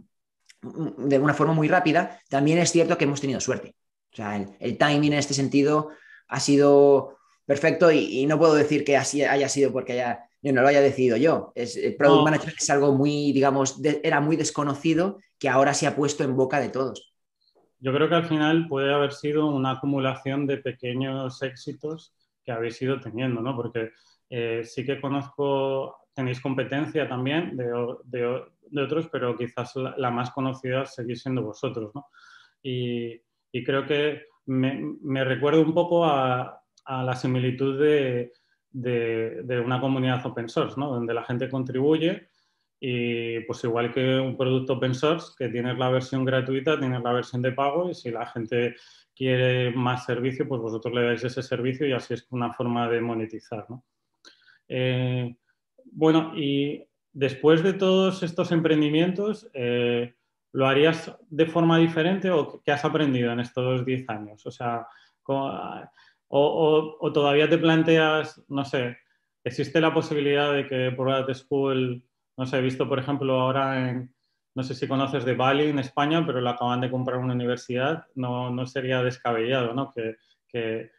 de 0.61 1.19
una 1.19 1.33
forma 1.33 1.53
muy 1.53 1.67
rápida. 1.67 2.19
También 2.29 2.57
es 2.57 2.71
cierto 2.71 2.97
que 2.97 3.05
hemos 3.05 3.21
tenido 3.21 3.39
suerte. 3.39 3.75
O 4.11 4.15
sea, 4.15 4.35
el, 4.35 4.55
el 4.59 4.77
timing 4.77 5.13
en 5.13 5.19
este 5.19 5.33
sentido 5.33 5.89
ha 6.27 6.39
sido 6.39 7.17
perfecto 7.45 7.91
y, 7.91 8.25
no 8.25 8.37
puedo 8.37 8.55
decir 8.55 8.83
que 8.83 8.97
así 8.97 9.23
haya 9.23 9.49
sido 9.49 9.71
porque 9.71 9.93
haya, 9.93 10.29
yo 10.41 10.53
no 10.53 10.61
lo 10.61 10.67
haya 10.67 10.81
decidido 10.81 11.17
yo. 11.17 11.51
Es, 11.55 11.75
el 11.75 11.95
Product 11.95 12.23
Management 12.23 12.57
es 12.59 12.69
algo 12.69 12.93
muy, 12.93 13.31
digamos, 13.31 13.79
era 14.03 14.21
muy 14.21 14.35
desconocido 14.35 15.19
que 15.39 15.49
ahora 15.49 15.73
se 15.73 15.87
ha 15.87 15.95
puesto 15.95 16.23
en 16.23 16.35
boca 16.35 16.59
de 16.59 16.69
todos. 16.69 17.13
Yo 17.79 17.93
creo 17.93 18.07
que 18.07 18.15
al 18.15 18.25
final 18.25 18.67
puede 18.67 18.93
haber 18.93 19.11
sido 19.11 19.47
una 19.47 19.71
acumulación 19.71 20.47
de 20.47 20.57
pequeños 20.57 21.41
éxitos 21.41 22.13
que 22.45 22.51
habéis 22.51 22.81
ido 22.81 22.99
teniendo, 22.99 23.41
¿no? 23.41 23.55
Porque 23.55 23.91
eh, 24.29 24.61
sí 24.63 24.85
que 24.85 25.01
conozco, 25.01 25.97
tenéis 26.13 26.39
competencia 26.41 27.07
también 27.07 27.57
de, 27.57 28.83
otros, 28.83 29.07
pero 29.11 29.35
quizás 29.37 29.75
la, 29.75 30.11
más 30.11 30.31
conocida 30.31 30.85
seguís 30.85 31.21
siendo 31.21 31.43
vosotros, 31.43 31.93
¿no? 31.93 32.07
Y, 32.61 33.21
creo 33.65 33.85
que 33.85 34.23
me, 34.47 34.95
me 35.01 35.23
recuerdo 35.23 35.61
un 35.61 35.75
poco 35.75 36.05
a, 36.05 36.63
a 36.85 37.03
la 37.03 37.15
similitud 37.15 37.79
de, 37.79 38.31
una 39.65 39.79
comunidad 39.79 40.25
open 40.25 40.49
source, 40.49 40.79
¿no? 40.79 40.89
donde 40.91 41.13
la 41.13 41.23
gente 41.23 41.49
contribuye 41.49 42.27
y 42.79 43.39
pues 43.41 43.63
igual 43.63 43.93
que 43.93 44.19
un 44.19 44.35
producto 44.35 44.73
open 44.73 44.93
source, 44.93 45.33
que 45.37 45.47
tienes 45.47 45.77
la 45.77 45.89
versión 45.89 46.25
gratuita, 46.25 46.77
tienes 46.77 47.01
la 47.01 47.13
versión 47.13 47.41
de 47.41 47.53
pago 47.53 47.89
y 47.89 47.93
si 47.93 48.11
la 48.11 48.25
gente 48.25 48.75
quiere 49.15 49.71
más 49.71 50.05
servicio, 50.05 50.47
pues 50.47 50.59
vosotros 50.59 50.93
le 50.93 51.03
dais 51.03 51.23
ese 51.23 51.41
servicio 51.41 51.87
y 51.87 51.93
así 51.93 52.15
es 52.15 52.27
una 52.31 52.51
forma 52.51 52.89
de 52.89 52.99
monetizar. 52.99 53.65
Eh, 54.67 55.33
bueno, 55.91 56.33
y 56.35 56.85
después 57.11 57.63
de 57.63 57.73
todos 57.73 58.23
estos 58.23 58.51
emprendimientos, 58.51 59.49
eh, 59.53 60.15
¿lo 60.51 60.67
harías 60.67 61.15
de 61.29 61.45
forma 61.45 61.77
diferente 61.77 62.29
o 62.31 62.61
qué 62.63 62.71
has 62.71 62.85
aprendido 62.85 63.31
en 63.31 63.39
estos 63.39 63.85
10 63.85 64.09
años? 64.09 64.45
O 64.45 64.51
sea, 64.51 64.87
o, 66.27 67.11
todavía 67.13 67.49
te 67.49 67.57
planteas, 67.57 68.43
no 68.47 68.65
sé, 68.65 68.97
existe 69.43 69.79
la 69.79 69.93
posibilidad 69.93 70.53
de 70.53 70.67
que 70.67 70.91
Product 70.91 71.33
School, 71.35 72.03
no 72.37 72.45
sé, 72.45 72.57
he 72.57 72.61
visto 72.61 72.87
por 72.89 72.99
ejemplo 72.99 73.39
ahora 73.39 73.89
en, 73.89 74.13
no 74.55 74.63
sé 74.63 74.75
si 74.75 74.87
conoces 74.87 75.25
de 75.25 75.35
Bali 75.35 75.65
en 75.65 75.79
España, 75.79 76.25
pero 76.25 76.41
la 76.41 76.51
acaban 76.51 76.81
de 76.81 76.91
comprar 76.91 77.19
una 77.19 77.33
universidad, 77.33 78.05
no, 78.15 78.49
no 78.49 78.65
sería 78.65 79.03
descabellado, 79.03 79.73
¿no? 79.73 79.91
Que, 79.91 80.17
que, 80.47 80.91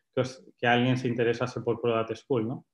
que, 0.58 0.66
alguien 0.66 0.96
se 0.96 1.08
interesase 1.08 1.60
por 1.60 1.80
Product 1.80 2.16
School, 2.16 2.48
¿no? 2.48 2.66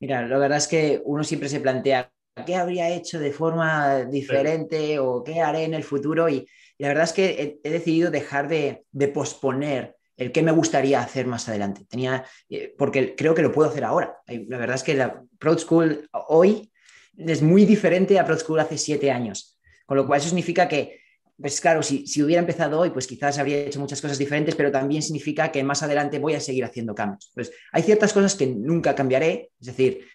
Mira, 0.00 0.26
la 0.26 0.38
verdad 0.38 0.58
es 0.58 0.68
que 0.68 1.00
uno 1.04 1.24
siempre 1.24 1.48
se 1.48 1.60
plantea 1.60 2.10
qué 2.46 2.56
habría 2.56 2.90
hecho 2.90 3.18
de 3.20 3.32
forma 3.32 4.04
diferente 4.04 4.98
o 4.98 5.22
qué 5.22 5.40
haré 5.40 5.64
en 5.64 5.74
el 5.74 5.84
futuro 5.84 6.28
y, 6.28 6.46
la 6.78 6.88
verdad 6.88 7.04
es 7.04 7.12
que 7.12 7.60
he, 7.62 7.70
decidido 7.70 8.10
dejar 8.10 8.48
de, 8.48 8.84
posponer 9.12 9.96
el 10.16 10.32
qué 10.32 10.42
me 10.42 10.52
gustaría 10.52 11.00
hacer 11.00 11.26
más 11.26 11.48
adelante. 11.48 11.86
Tenía, 11.88 12.24
eh, 12.48 12.74
porque 12.76 13.14
creo 13.14 13.34
que 13.34 13.42
lo 13.42 13.52
puedo 13.52 13.70
hacer 13.70 13.84
ahora. 13.84 14.16
La 14.26 14.58
verdad 14.58 14.76
es 14.76 14.82
que 14.82 14.94
la 14.94 15.22
Proud 15.38 15.58
School 15.58 16.08
hoy 16.28 16.72
es 17.16 17.42
muy 17.42 17.64
diferente 17.64 18.18
a 18.18 18.24
Proud 18.24 18.38
School 18.38 18.60
hace 18.60 18.78
siete 18.78 19.10
años. 19.10 19.58
Con 19.86 19.96
lo 19.96 20.06
cual 20.06 20.18
eso 20.18 20.28
significa 20.28 20.66
que, 20.66 21.00
pues 21.40 21.60
claro, 21.60 21.82
si, 21.82 22.06
si, 22.06 22.22
hubiera 22.22 22.40
empezado 22.40 22.78
hoy, 22.78 22.90
pues 22.90 23.06
quizás 23.06 23.38
habría 23.38 23.58
hecho 23.58 23.80
muchas 23.80 24.00
cosas 24.00 24.18
diferentes, 24.18 24.54
pero 24.54 24.70
también 24.70 25.02
significa 25.02 25.50
que 25.50 25.64
más 25.64 25.82
adelante 25.82 26.18
voy 26.18 26.34
a 26.34 26.40
seguir 26.40 26.64
haciendo 26.64 26.94
cambios. 26.94 27.30
Pues 27.34 27.50
hay 27.72 27.82
ciertas 27.82 28.12
cosas 28.12 28.34
que 28.34 28.46
nunca 28.46 28.94
cambiaré, 28.94 29.50
es 29.60 29.66
decir, 29.66 30.06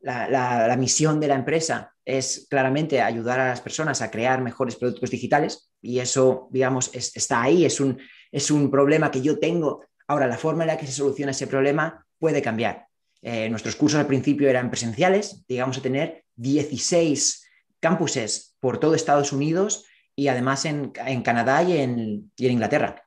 la, 0.00 0.76
misión 0.78 1.20
de 1.20 1.28
la 1.28 1.34
empresa 1.34 1.92
es 2.04 2.46
claramente 2.48 3.00
ayudar 3.00 3.40
a 3.40 3.48
las 3.48 3.60
personas 3.60 4.00
a 4.00 4.10
crear 4.10 4.40
mejores 4.40 4.76
productos 4.76 5.10
digitales 5.10 5.70
y 5.82 5.98
eso, 5.98 6.48
digamos, 6.50 6.90
está 6.94 7.42
ahí, 7.42 7.64
es 7.64 7.80
un, 7.80 7.98
es 8.30 8.50
un 8.50 8.70
problema 8.70 9.10
que 9.10 9.20
yo 9.20 9.38
tengo. 9.38 9.84
Ahora, 10.06 10.26
la 10.26 10.38
forma 10.38 10.62
en 10.62 10.68
la 10.68 10.78
que 10.78 10.86
se 10.86 10.92
soluciona 10.92 11.32
ese 11.32 11.46
problema 11.46 12.06
puede 12.18 12.40
cambiar. 12.40 12.86
Eh, 13.20 13.48
nuestros 13.48 13.74
cursos 13.74 13.98
al 13.98 14.06
principio 14.06 14.48
eran 14.48 14.70
presenciales, 14.70 15.44
digamos 15.48 15.78
a 15.78 15.82
tener 15.82 16.24
16 16.36 17.44
campuses 17.80 18.56
por 18.60 18.78
todo 18.78 18.94
Estados 18.94 19.32
Unidos 19.32 19.84
y 20.18 20.26
además 20.26 20.64
en, 20.64 20.90
Canadá 21.22 21.62
y 21.62 21.76
en, 21.76 22.32
y 22.36 22.46
en 22.46 22.52
Inglaterra. 22.52 23.04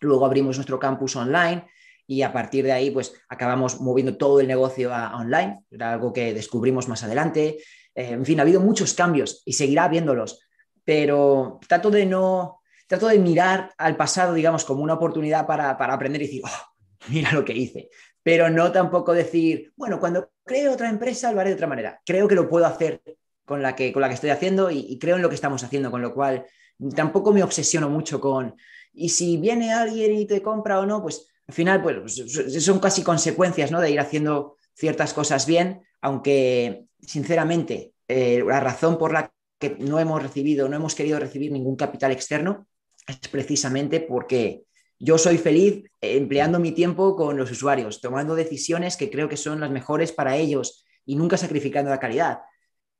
Luego 0.00 0.24
abrimos 0.24 0.56
nuestro 0.56 0.78
campus 0.78 1.14
online 1.14 1.66
y 2.06 2.22
a 2.22 2.32
partir 2.32 2.64
de 2.64 2.72
ahí 2.72 2.90
pues 2.90 3.12
acabamos 3.28 3.82
moviendo 3.82 4.16
todo 4.16 4.40
el 4.40 4.48
negocio 4.48 4.94
a, 4.94 5.14
online, 5.14 5.66
era 5.70 5.92
algo 5.92 6.10
que 6.10 6.32
descubrimos 6.32 6.88
más 6.88 7.04
adelante. 7.04 7.58
Eh, 7.94 8.12
en 8.12 8.24
fin, 8.24 8.38
ha 8.40 8.44
habido 8.44 8.62
muchos 8.62 8.94
cambios 8.94 9.42
y 9.44 9.52
seguirá 9.52 9.84
habiéndolos, 9.84 10.40
pero 10.84 11.60
trato 11.68 11.90
de 11.90 12.06
no, 12.06 12.62
trato 12.86 13.08
de 13.08 13.18
mirar 13.18 13.74
al 13.76 13.98
pasado, 13.98 14.32
digamos, 14.32 14.64
como 14.64 14.82
una 14.82 14.94
oportunidad 14.94 15.46
para, 15.46 15.72
aprender 15.72 16.22
y 16.22 16.28
decir, 16.28 16.42
oh, 16.46 17.08
mira 17.10 17.30
lo 17.32 17.44
que 17.44 17.52
hice, 17.52 17.90
pero 18.22 18.48
no 18.48 18.72
tampoco 18.72 19.12
decir, 19.12 19.70
bueno, 19.76 20.00
cuando 20.00 20.30
cree 20.46 20.70
otra 20.70 20.88
empresa 20.88 21.30
lo 21.30 21.40
haré 21.40 21.50
de 21.50 21.56
otra 21.56 21.66
manera. 21.66 22.00
Creo 22.06 22.26
que 22.26 22.34
lo 22.34 22.48
puedo 22.48 22.64
hacer 22.64 23.02
con 23.48 23.62
la 23.62 23.74
que, 23.74 23.92
con 23.92 24.02
la 24.02 24.08
que 24.08 24.14
estoy 24.14 24.30
haciendo 24.30 24.70
y, 24.70 24.98
creo 24.98 25.16
en 25.16 25.22
lo 25.22 25.28
que 25.28 25.34
estamos 25.34 25.64
haciendo, 25.64 25.90
con 25.90 26.02
lo 26.02 26.14
cual 26.14 26.46
tampoco 26.94 27.32
me 27.32 27.42
obsesiono 27.42 27.88
mucho 27.88 28.20
con, 28.20 28.54
y 28.92 29.08
si 29.08 29.38
viene 29.38 29.72
alguien 29.72 30.14
y 30.14 30.26
te 30.26 30.42
compra 30.42 30.78
o 30.78 30.86
no, 30.86 31.02
pues 31.02 31.26
al 31.46 31.54
final, 31.54 31.82
pues 31.82 32.22
son 32.62 32.78
casi 32.78 33.02
consecuencias 33.02 33.72
¿no? 33.72 33.80
de 33.80 33.90
ir 33.90 33.98
haciendo 33.98 34.56
ciertas 34.74 35.14
cosas 35.14 35.46
bien, 35.46 35.82
aunque 36.02 36.84
sinceramente 37.00 37.94
eh, 38.06 38.44
la 38.46 38.60
razón 38.60 38.98
por 38.98 39.12
la 39.12 39.32
que 39.58 39.76
no 39.80 39.98
hemos 39.98 40.22
recibido, 40.22 40.68
no 40.68 40.76
hemos 40.76 40.94
querido 40.94 41.18
recibir 41.18 41.50
ningún 41.50 41.74
capital 41.74 42.12
externo 42.12 42.68
es 43.08 43.28
precisamente 43.28 44.00
porque 44.00 44.64
yo 44.98 45.16
soy 45.16 45.38
feliz 45.38 45.84
empleando 46.00 46.58
mi 46.58 46.72
tiempo 46.72 47.16
con 47.16 47.36
los 47.36 47.50
usuarios, 47.50 48.00
tomando 48.00 48.34
decisiones 48.34 48.96
que 48.96 49.10
creo 49.10 49.28
que 49.28 49.36
son 49.36 49.60
las 49.60 49.70
mejores 49.70 50.12
para 50.12 50.36
ellos 50.36 50.84
y 51.06 51.16
nunca 51.16 51.36
sacrificando 51.36 51.90
la 51.90 52.00
calidad. 52.00 52.40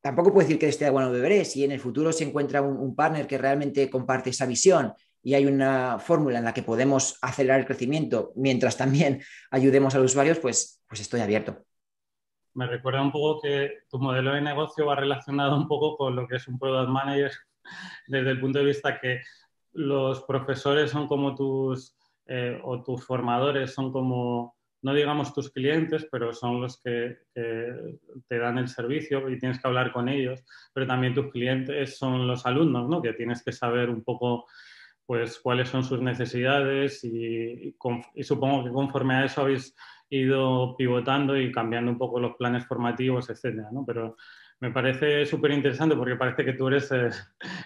Tampoco 0.01 0.33
puedo 0.33 0.47
decir 0.47 0.59
que 0.59 0.69
esté 0.69 0.89
bueno 0.91 1.11
beberé 1.11 1.45
si 1.45 1.65
en 1.65 1.73
el 1.73 1.81
futuro 1.81 2.13
se 2.13 2.25
encuentra 2.25 2.63
un 2.63 2.95
partner 2.95 3.27
que 3.27 3.39
realmente 3.39 3.91
comparte 3.91 4.31
esa 4.31 4.47
visión 4.47 4.95
y 5.23 5.35
hay 5.35 5.47
una 5.47 5.99
fórmula 5.99 6.39
en 6.39 6.45
la 6.45 6.55
que 6.55 6.63
podemos 6.63 7.19
acelerar 7.23 7.61
el 7.61 7.67
crecimiento 7.67 8.33
mientras 8.37 8.77
también 8.77 9.21
ayudemos 9.51 9.95
a 9.95 9.99
los 9.99 10.13
usuarios, 10.13 10.39
pues, 10.39 10.83
pues 10.89 11.01
estoy 11.01 11.21
abierto. 11.21 11.59
Me 12.55 12.67
recuerda 12.67 13.03
un 13.03 13.13
poco 13.13 13.41
que 13.43 13.81
tu 13.89 13.99
modelo 13.99 14.33
de 14.33 14.41
negocio 14.41 14.87
va 14.87 14.97
relacionado 14.97 15.57
un 15.57 15.69
poco 15.69 15.97
con 15.97 16.17
lo 16.17 16.27
que 16.27 16.37
es 16.37 16.49
un 16.49 16.59
product 16.59 16.89
manager 16.89 17.33
desde 18.09 18.31
el 18.31 18.41
punto 18.41 18.59
de 18.59 18.65
vista 18.65 18.99
que 19.01 19.21
los 19.73 20.23
profesores 20.23 20.91
son 20.91 21.07
como 21.07 21.35
tus 21.35 21.95
eh, 22.27 22.61
o 22.65 22.83
tus 22.83 23.05
formadores 23.07 23.73
son 23.73 23.93
como 23.93 24.57
no 24.83 24.95
digamos 24.95 25.35
tus 25.35 25.51
clientes, 25.51 26.07
pero 26.11 26.33
son 26.33 26.61
los 26.61 26.81
que, 26.83 27.19
te 27.35 28.39
dan 28.39 28.59
el 28.59 28.69
servicio 28.69 29.29
y 29.29 29.39
tienes 29.39 29.61
que 29.61 29.69
hablar 29.69 29.93
con 29.93 30.09
ellos, 30.09 30.45
pero 30.73 30.87
también 30.87 31.15
tus 31.15 31.31
clientes 31.31 31.97
son 31.97 32.27
los 32.27 32.47
alumnos, 32.47 32.89
¿no? 32.89 33.03
Que 33.03 33.13
tienes 33.13 33.43
que 33.43 33.53
saber 33.53 33.91
un 33.91 34.03
poco 34.03 34.47
pues 35.07 35.39
cuáles 35.39 35.71
son 35.71 35.83
sus 35.85 36.03
necesidades 36.03 37.03
y, 37.03 37.75
supongo 38.23 38.65
que 38.65 38.71
conforme 38.71 39.15
a 39.15 39.25
eso 39.25 39.41
habéis 39.41 39.75
ido 40.11 40.77
pivotando 40.77 41.37
y 41.37 41.51
cambiando 41.51 41.91
un 41.91 41.99
poco 41.99 42.21
los 42.21 42.37
planes 42.37 42.67
formativos, 42.67 43.31
etcétera, 43.31 43.71
¿no? 43.73 43.85
Pero 43.87 44.17
me 44.61 44.71
parece 44.71 45.25
súper 45.25 45.53
interesante 45.53 45.97
porque 45.97 46.17
parece 46.17 46.45
que 46.45 46.53
tú 46.53 46.69
eres 46.69 46.91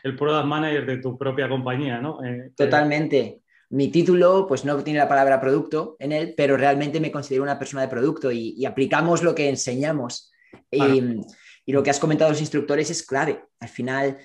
el 0.04 0.16
product 0.16 0.47
manager 0.47 0.87
de 0.87 0.99
tu 0.99 1.19
propia 1.19 1.49
compañía, 1.49 2.00
¿no? 2.00 2.23
Eh, 2.25 2.52
Totalmente. 2.57 3.41
Mi 3.73 3.88
título, 3.88 4.47
pues 4.47 4.67
no 4.67 4.76
tiene 4.85 4.99
la 4.99 5.09
palabra 5.09 5.41
producto 5.41 5.97
en 5.99 6.12
él, 6.12 6.35
pero 6.37 6.59
realmente 6.59 7.00
me 7.00 7.11
considero 7.11 7.43
una 7.43 7.59
persona 7.59 7.81
de 7.81 7.88
producto 7.88 8.31
y, 8.31 8.64
aplicamos 8.67 9.23
lo 9.23 9.35
que 9.35 9.49
enseñamos. 9.49 10.31
Y, 10.71 11.23
lo 11.73 11.83
que 11.83 11.88
has 11.88 11.99
comentado 11.99 12.31
los 12.31 12.41
instructores 12.41 12.91
es 12.91 13.02
clave. 13.02 13.45
Al 13.61 13.69
final, 13.71 14.19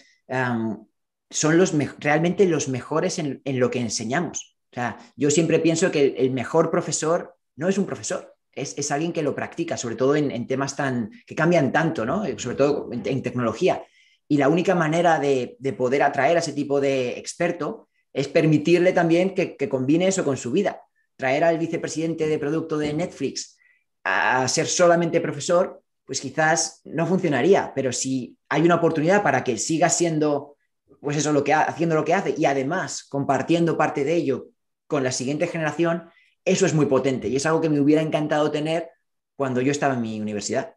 son 1.29 1.57
los 1.57 1.73
realmente 1.99 2.45
los 2.45 2.67
mejores 2.67 3.19
en, 3.19 3.41
lo 3.45 3.71
que 3.71 3.79
enseñamos. 3.79 4.57
O 4.69 4.75
sea, 4.75 4.97
yo 5.15 5.31
siempre 5.31 5.59
pienso 5.59 5.91
que 5.91 6.15
el, 6.17 6.31
mejor 6.31 6.69
profesor 6.69 7.37
no 7.55 7.69
es 7.69 7.77
un 7.77 7.85
profesor, 7.85 8.35
es, 8.51 8.91
alguien 8.91 9.13
que 9.13 9.23
lo 9.23 9.33
practica, 9.33 9.77
sobre 9.77 9.95
todo 9.95 10.17
en, 10.17 10.45
temas 10.45 10.75
tan, 10.75 11.09
que 11.25 11.35
cambian 11.35 11.71
tanto, 11.71 12.05
¿no? 12.05 12.25
Eh, 12.25 12.35
sobre 12.37 12.57
todo 12.57 12.89
en, 12.91 13.23
tecnología. 13.23 13.81
Y 14.27 14.35
la 14.35 14.49
única 14.49 14.75
manera 14.75 15.19
de, 15.19 15.57
poder 15.77 16.03
atraer 16.03 16.35
a 16.35 16.41
ese 16.41 16.51
tipo 16.51 16.81
de 16.81 17.17
experto 17.17 17.86
es 18.17 18.27
permitirle 18.27 18.93
también 18.93 19.35
que, 19.35 19.69
combine 19.69 20.07
eso 20.07 20.25
con 20.25 20.37
su 20.37 20.51
vida. 20.51 20.81
Traer 21.15 21.43
al 21.43 21.59
vicepresidente 21.59 22.27
de 22.27 22.39
producto 22.39 22.75
de 22.79 22.91
Netflix 22.91 23.59
a 24.03 24.47
ser 24.47 24.65
solamente 24.65 25.21
profesor, 25.21 25.83
pues 26.03 26.19
quizás 26.19 26.81
no 26.85 27.05
funcionaría, 27.05 27.73
pero 27.75 27.91
si 27.91 28.35
hay 28.49 28.63
una 28.63 28.75
oportunidad 28.75 29.21
para 29.21 29.43
que 29.43 29.59
siga 29.59 29.89
siendo 29.89 30.55
pues 30.99 31.17
eso, 31.17 31.31
lo 31.31 31.43
que 31.43 31.53
haciendo 31.53 31.93
lo 31.93 32.03
que 32.03 32.15
hace 32.15 32.33
y 32.35 32.45
además 32.45 33.05
compartiendo 33.07 33.77
parte 33.77 34.03
de 34.03 34.15
ello 34.15 34.47
con 34.87 35.03
la 35.03 35.11
siguiente 35.11 35.45
generación, 35.45 36.09
eso 36.43 36.65
es 36.65 36.73
muy 36.73 36.87
potente 36.87 37.27
y 37.27 37.35
es 37.35 37.45
algo 37.45 37.61
que 37.61 37.69
me 37.69 37.79
hubiera 37.79 38.01
encantado 38.01 38.49
tener 38.49 38.89
cuando 39.35 39.61
yo 39.61 39.71
estaba 39.71 39.93
en 39.93 40.01
mi 40.01 40.19
universidad. 40.19 40.75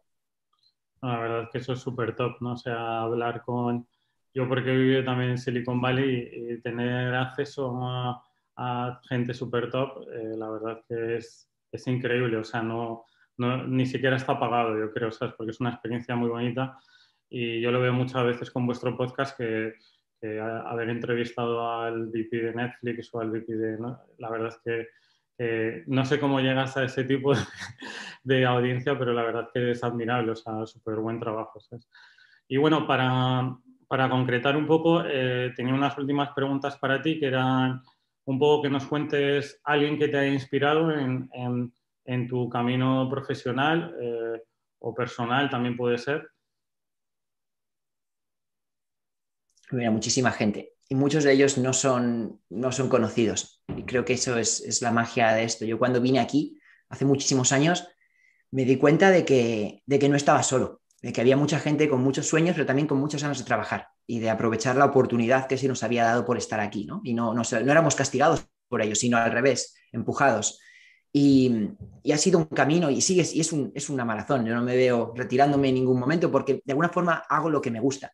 La 1.01 1.19
verdad 1.19 1.43
es 1.45 1.49
que 1.49 1.57
eso 1.57 1.73
es 1.73 1.79
súper 1.79 2.15
top, 2.15 2.39
¿no? 2.39 2.53
O 2.53 2.57
sea, 2.57 3.01
hablar 3.01 3.41
con... 3.41 3.87
Yo 4.33 4.47
porque 4.47 4.71
he 4.71 4.77
vivido 4.77 5.03
también 5.03 5.31
en 5.31 5.37
Silicon 5.37 5.81
Valley 5.81 6.29
y, 6.31 6.61
tener 6.61 7.13
acceso 7.15 7.77
a, 7.83 8.23
gente 9.09 9.33
súper 9.33 9.71
top, 9.71 10.07
eh, 10.13 10.35
la 10.37 10.49
verdad 10.49 10.83
que 10.87 11.17
es, 11.17 11.49
es 11.71 11.87
increíble, 11.87 12.37
o 12.37 12.43
sea, 12.43 12.61
no, 12.61 13.05
no, 13.37 13.65
ni 13.65 13.87
siquiera 13.87 14.17
está 14.17 14.39
pagado, 14.39 14.77
yo 14.77 14.91
creo, 14.91 15.11
¿sabes? 15.11 15.33
Porque 15.35 15.51
es 15.51 15.59
una 15.59 15.71
experiencia 15.71 16.15
muy 16.15 16.29
bonita 16.29 16.77
y 17.27 17.59
yo 17.59 17.71
lo 17.71 17.81
veo 17.81 17.93
muchas 17.93 18.23
veces 18.23 18.51
con 18.51 18.67
vuestro 18.67 18.95
podcast 18.95 19.37
que 19.37 19.73
haber 20.39 20.89
entrevistado 20.89 21.67
al 21.67 22.07
VP 22.07 22.37
de 22.37 22.53
Netflix 22.53 23.09
o 23.13 23.21
al 23.21 23.31
VP 23.31 23.55
de... 23.55 23.77
La 24.19 24.29
verdad 24.29 24.49
es 24.49 24.59
que 24.63 25.83
no 25.87 26.05
sé 26.05 26.19
cómo 26.19 26.39
llegas 26.39 26.77
a 26.77 26.83
ese 26.83 27.03
tipo 27.03 27.33
de, 28.23 28.45
audiencia, 28.45 28.97
pero 28.97 29.13
la 29.13 29.23
verdad 29.23 29.43
es 29.43 29.49
que 29.53 29.71
es 29.71 29.83
admirable, 29.83 30.31
o 30.31 30.35
sea, 30.35 30.65
súper 30.65 30.95
buen 30.95 31.19
trabajo. 31.19 31.59
Y 32.47 32.57
bueno, 32.57 32.85
para, 32.85 33.57
para, 33.91 34.09
concretar 34.09 34.55
un 34.55 34.65
poco, 34.65 35.03
eh, 35.05 35.51
tenía 35.53 35.73
unas 35.73 35.97
últimas 35.97 36.29
preguntas 36.33 36.77
para 36.77 37.01
ti, 37.01 37.19
que 37.19 37.25
eran 37.27 37.81
un 38.23 38.39
poco 38.39 38.63
que 38.63 38.69
nos 38.69 38.85
cuentes 38.85 39.59
alguien 39.65 39.99
que 39.99 40.07
te 40.07 40.17
haya 40.17 40.31
inspirado 40.31 40.89
en, 40.91 41.73
tu 42.29 42.47
camino 42.47 43.09
profesional 43.09 43.93
eh, 44.01 44.43
o 44.79 44.93
personal, 44.93 45.49
también 45.49 45.75
puede 45.75 45.97
ser. 45.97 46.25
Mira, 49.71 49.91
muchísima 49.91 50.31
gente. 50.31 50.71
Y 50.87 50.95
muchos 50.95 51.25
de 51.25 51.33
ellos 51.33 51.57
no 51.57 51.73
son, 51.73 52.39
no 52.49 52.71
son 52.71 52.87
conocidos. 52.87 53.61
Y 53.75 53.83
creo 53.83 54.05
que 54.05 54.13
eso 54.13 54.37
es, 54.37 54.81
la 54.81 54.91
magia 54.91 55.33
de 55.33 55.43
esto. 55.43 55.65
Yo 55.65 55.77
cuando 55.77 55.99
vine 55.99 56.19
aquí, 56.19 56.57
hace 56.87 57.03
muchísimos 57.03 57.51
años, 57.51 57.89
me 58.51 58.63
di 58.63 58.77
cuenta 58.77 59.11
de 59.11 59.25
que, 59.25 59.83
de 59.85 59.99
que 59.99 60.07
no 60.07 60.15
estaba 60.15 60.43
solo, 60.43 60.80
de 61.01 61.11
que 61.11 61.21
había 61.21 61.37
mucha 61.37 61.59
gente 61.59 61.89
con 61.89 62.01
muchos 62.01 62.27
sueños, 62.27 62.55
pero 62.55 62.65
también 62.65 62.87
con 62.87 62.99
muchas 62.99 63.21
ganas 63.21 63.39
de 63.39 63.45
trabajar 63.45 63.87
y 64.05 64.19
de 64.19 64.29
aprovechar 64.29 64.75
la 64.75 64.85
oportunidad 64.85 65.47
que 65.47 65.57
se 65.57 65.67
nos 65.67 65.83
había 65.83 66.03
dado 66.03 66.25
por 66.25 66.37
estar 66.37 66.59
aquí. 66.59 66.85
¿no? 66.85 67.01
Y 67.03 67.13
no, 67.13 67.33
no, 67.33 67.41
éramos 67.51 67.95
castigados 67.95 68.45
por 68.67 68.81
ello, 68.81 68.95
sino 68.95 69.17
al 69.17 69.31
revés, 69.31 69.75
empujados. 69.91 70.59
Y, 71.13 71.71
y, 72.03 72.11
ha 72.11 72.17
sido 72.17 72.39
un 72.39 72.45
camino 72.45 72.89
y 72.89 73.01
sigue, 73.01 73.25
y 73.33 73.41
es, 73.41 73.51
un, 73.51 73.71
es 73.75 73.89
una 73.89 74.05
maratón. 74.05 74.45
Yo 74.45 74.53
no 74.53 74.61
me 74.61 74.75
veo 74.75 75.13
retirándome 75.15 75.69
en 75.69 75.75
ningún 75.75 75.99
momento 75.99 76.31
porque 76.31 76.61
de 76.63 76.71
alguna 76.71 76.89
forma 76.89 77.23
hago 77.27 77.49
lo 77.49 77.61
que 77.61 77.71
me 77.71 77.79
gusta. 77.79 78.13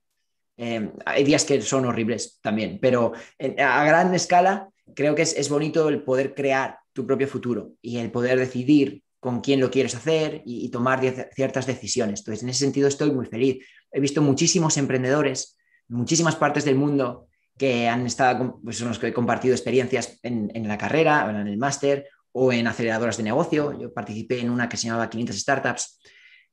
Em, 0.57 0.91
hay 1.05 1.23
días 1.23 1.45
que 1.45 1.61
son 1.61 1.85
horribles 1.85 2.39
también, 2.41 2.79
pero 2.81 3.13
a 3.59 3.85
gran 3.85 4.13
escala 4.15 4.69
creo 4.95 5.13
que 5.13 5.21
es, 5.21 5.49
bonito 5.49 5.87
el 5.89 6.01
poder 6.01 6.33
crear 6.33 6.79
tu 6.93 7.05
propio 7.05 7.27
futuro 7.27 7.73
y 7.79 7.97
el 7.97 8.11
poder 8.11 8.39
decidir 8.39 9.03
con 9.27 9.41
quién 9.41 9.59
lo 9.59 9.69
quieres 9.69 9.93
hacer 9.93 10.41
y, 10.45 10.69
tomar 10.69 11.01
ciertas 11.35 11.67
decisiones. 11.67 12.21
Entonces, 12.21 12.43
en 12.43 12.49
ese 12.49 12.59
sentido 12.59 12.87
estoy 12.87 13.11
muy 13.11 13.25
feliz. 13.25 13.57
He 13.91 13.99
visto 13.99 14.21
muchísimos 14.21 14.77
emprendedores, 14.77 15.57
muchísimas 15.89 16.37
partes 16.37 16.63
del 16.63 16.75
mundo 16.75 17.27
que 17.57 17.89
han 17.89 18.05
estado, 18.05 18.61
pues 18.63 18.77
son 18.77 18.87
los 18.87 18.99
que 18.99 19.07
he 19.07 19.13
compartido 19.13 19.53
experiencias 19.53 20.17
en, 20.23 20.65
la 20.65 20.77
carrera, 20.77 21.29
en 21.29 21.45
el 21.45 21.57
máster 21.57 22.07
o 22.31 22.53
en 22.53 22.67
aceleradoras 22.67 23.17
de 23.17 23.23
negocio. 23.23 23.77
Yo 23.77 23.93
participé 23.93 24.39
en 24.39 24.49
una 24.49 24.69
que 24.69 24.77
se 24.77 24.87
llamaba 24.87 25.09
500 25.09 25.35
Startups. 25.37 25.99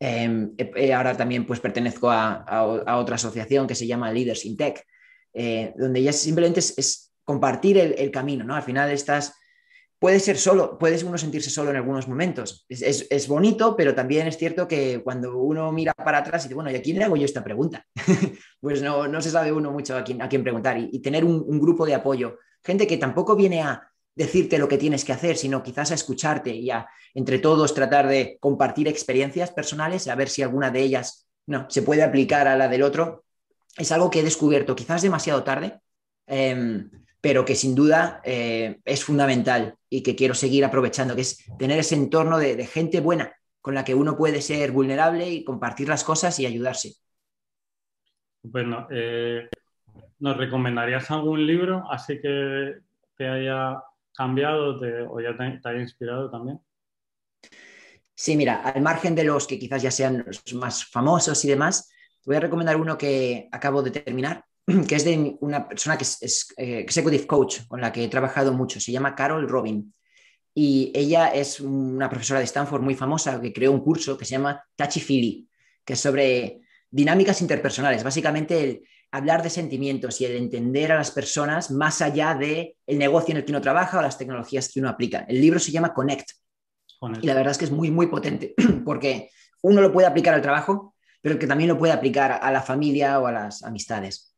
Em, 0.00 0.50
ahora 0.92 1.16
también 1.16 1.46
pues 1.46 1.60
pertenezco 1.60 2.10
a, 2.10 2.96
otra 2.98 3.14
asociación 3.14 3.68
que 3.68 3.76
se 3.76 3.86
llama 3.86 4.10
Leaders 4.10 4.44
in 4.46 4.56
Tech, 4.56 4.84
eh, 5.32 5.72
donde 5.76 6.02
ya 6.02 6.12
simplemente 6.12 6.58
es, 6.58 7.12
compartir 7.22 7.78
el, 7.78 7.94
el, 7.96 8.10
camino, 8.10 8.42
¿no? 8.42 8.56
Al 8.56 8.64
final 8.64 8.90
estás 8.90 9.32
puede 9.98 10.20
ser 10.20 10.36
solo, 10.36 10.78
puede 10.78 11.02
uno 11.04 11.18
sentirse 11.18 11.50
solo 11.50 11.70
en 11.70 11.76
algunos 11.76 12.08
momentos. 12.08 12.66
Es, 12.68 13.28
bonito, 13.28 13.76
pero 13.76 13.94
también 13.94 14.26
es 14.26 14.36
cierto 14.36 14.68
que 14.68 15.02
cuando 15.02 15.38
uno 15.38 15.72
mira 15.72 15.94
para 15.94 16.18
atrás 16.18 16.44
y 16.44 16.48
dice, 16.48 16.54
bueno, 16.54 16.70
¿y 16.70 16.76
a 16.76 16.82
quién 16.82 16.98
le 16.98 17.04
hago 17.04 17.16
yo 17.16 17.24
esta 17.24 17.42
pregunta? 17.44 17.86
pues 18.60 18.82
no, 18.82 19.08
no 19.08 19.20
se 19.22 19.30
sabe 19.30 19.52
uno 19.52 19.70
mucho 19.70 19.96
a 19.96 20.04
quién, 20.04 20.20
a 20.22 20.28
quién 20.28 20.42
preguntar 20.42 20.78
y, 20.78 20.98
tener 21.00 21.24
un, 21.24 21.58
grupo 21.58 21.86
de 21.86 21.94
apoyo, 21.94 22.38
gente 22.62 22.86
que 22.86 22.98
tampoco 22.98 23.36
viene 23.36 23.62
a 23.62 23.88
decirte 24.14 24.58
lo 24.58 24.68
que 24.68 24.78
tienes 24.78 25.04
que 25.04 25.12
hacer, 25.12 25.36
sino 25.36 25.62
quizás 25.62 25.90
a 25.90 25.94
escucharte 25.94 26.54
y 26.54 26.70
a 26.70 26.86
entre 27.14 27.38
todos 27.38 27.74
tratar 27.74 28.06
de 28.06 28.36
compartir 28.40 28.88
experiencias 28.88 29.50
personales, 29.50 30.08
a 30.08 30.14
ver 30.14 30.28
si 30.28 30.42
alguna 30.42 30.70
de 30.70 30.82
ellas 30.82 31.26
no, 31.46 31.66
se 31.68 31.82
puede 31.82 32.02
aplicar 32.02 32.46
a 32.48 32.56
la 32.56 32.68
del 32.68 32.82
otro. 32.82 33.24
Es 33.76 33.90
algo 33.92 34.10
que 34.10 34.20
he 34.20 34.24
descubierto 34.24 34.76
quizás 34.76 35.02
demasiado 35.02 35.42
tarde. 35.42 35.80
Em, 36.26 36.90
pero 37.24 37.42
que 37.46 37.54
sin 37.54 37.74
duda 37.74 38.20
eh, 38.22 38.80
es 38.84 39.02
fundamental 39.02 39.78
y 39.94 40.02
que 40.02 40.16
quiero 40.16 40.34
seguir 40.34 40.64
aprovechando, 40.64 41.14
que 41.14 41.20
es 41.20 41.44
tener 41.56 41.78
ese 41.78 41.94
entorno 41.94 42.38
de, 42.38 42.66
gente 42.66 43.00
buena 43.00 43.32
con 43.60 43.74
la 43.74 43.84
que 43.84 43.94
uno 43.94 44.16
puede 44.16 44.42
ser 44.42 44.72
vulnerable 44.72 45.30
y 45.30 45.44
compartir 45.44 45.88
las 45.88 46.02
cosas 46.02 46.38
y 46.40 46.46
ayudarse. 46.46 46.94
Bueno, 48.42 48.88
eh, 48.90 49.48
¿nos 50.18 50.36
recomendarías 50.36 51.08
algún 51.12 51.46
libro 51.46 51.84
así 51.88 52.20
que 52.20 52.74
te 53.16 53.28
haya 53.28 53.80
cambiado 54.16 54.80
o 55.10 55.20
ya 55.20 55.36
te, 55.36 55.60
haya 55.62 55.80
inspirado 55.80 56.28
también? 56.28 56.60
Sí, 58.16 58.36
mira, 58.36 58.62
al 58.62 58.82
margen 58.82 59.14
de 59.14 59.22
los 59.22 59.46
que 59.46 59.60
quizás 59.60 59.80
ya 59.80 59.92
sean 59.92 60.24
los 60.26 60.54
más 60.54 60.84
famosos 60.84 61.44
y 61.44 61.48
demás, 61.48 61.88
te 62.20 62.30
voy 62.30 62.36
a 62.36 62.40
recomendar 62.40 62.76
uno 62.76 62.98
que 62.98 63.48
acabo 63.52 63.80
de 63.80 63.92
terminar, 63.92 64.44
que 64.88 64.94
es 64.94 65.04
de 65.04 65.36
una 65.40 65.68
persona 65.68 65.96
que 65.98 66.04
es, 66.04 66.54
eh, 66.56 66.78
executive 66.78 67.26
coach, 67.26 67.66
con 67.68 67.80
la 67.80 67.92
que 67.92 68.04
he 68.04 68.08
trabajado 68.08 68.52
mucho, 68.52 68.80
se 68.80 68.92
llama 68.92 69.14
Carol 69.14 69.48
Robin. 69.48 69.92
Y 70.54 70.92
ella 70.94 71.28
es 71.28 71.60
una 71.60 72.08
profesora 72.08 72.38
de 72.38 72.46
Stanford 72.46 72.80
muy 72.80 72.94
famosa 72.94 73.40
que 73.40 73.52
creó 73.52 73.72
un 73.72 73.80
curso 73.80 74.16
que 74.16 74.24
se 74.24 74.32
llama 74.32 74.62
Touchy 74.76 75.00
Feely, 75.00 75.48
que 75.84 75.94
es 75.94 76.00
sobre 76.00 76.60
dinámicas 76.90 77.42
interpersonales, 77.42 78.04
básicamente 78.04 78.62
el 78.62 78.82
hablar 79.10 79.42
de 79.42 79.50
sentimientos 79.50 80.20
y 80.20 80.26
el 80.26 80.36
entender 80.36 80.92
a 80.92 80.96
las 80.96 81.10
personas 81.10 81.70
más 81.70 82.00
allá 82.00 82.34
del 82.34 82.76
el 82.86 82.98
negocio 82.98 83.32
en 83.32 83.38
el 83.38 83.44
que 83.44 83.52
uno 83.52 83.60
trabaja 83.60 83.98
o 83.98 84.02
las 84.02 84.16
tecnologías 84.16 84.68
que 84.72 84.80
uno 84.80 84.88
aplica. 84.88 85.24
El 85.28 85.40
libro 85.40 85.58
se 85.58 85.72
llama 85.72 85.92
Connect. 85.92 86.30
Y 87.20 87.26
la 87.26 87.34
verdad 87.34 87.50
es 87.50 87.58
que 87.58 87.66
es 87.66 87.70
muy, 87.70 87.90
muy 87.90 88.06
potente 88.06 88.54
porque 88.84 89.30
uno 89.62 89.82
lo 89.82 89.92
puede 89.92 90.06
aplicar 90.06 90.34
al 90.34 90.40
trabajo, 90.40 90.94
pero 91.20 91.38
que 91.38 91.46
también 91.46 91.68
lo 91.68 91.78
puede 91.78 91.92
aplicar 91.92 92.38
a 92.40 92.50
la 92.50 92.62
familia 92.62 93.20
o 93.20 93.26
a 93.26 93.32
las 93.32 93.62
amistades 93.62 94.33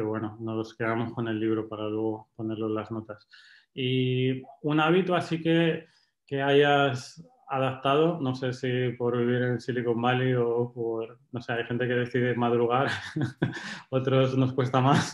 bueno, 0.00 0.36
nos 0.40 0.76
quedamos 0.76 1.12
con 1.12 1.28
el 1.28 1.40
libro 1.40 1.68
para 1.68 1.88
luego 1.88 2.28
ponerlo 2.36 2.66
en 2.66 2.74
las 2.74 2.90
notas. 2.90 3.28
Y 3.74 4.42
un 4.62 4.80
hábito 4.80 5.14
así 5.14 5.40
que, 5.40 5.86
que 6.26 6.42
hayas 6.42 7.24
adaptado, 7.48 8.20
no 8.20 8.34
sé 8.34 8.52
si 8.52 8.90
por 8.96 9.16
vivir 9.16 9.42
en 9.42 9.60
Silicon 9.60 10.00
Valley 10.00 10.34
o 10.34 10.70
por, 10.72 11.18
no 11.32 11.40
sé, 11.40 11.54
hay 11.54 11.64
gente 11.64 11.88
que 11.88 11.94
decide 11.94 12.34
madrugar, 12.34 12.88
otros 13.90 14.36
nos 14.36 14.52
cuesta 14.52 14.80
más. 14.80 15.12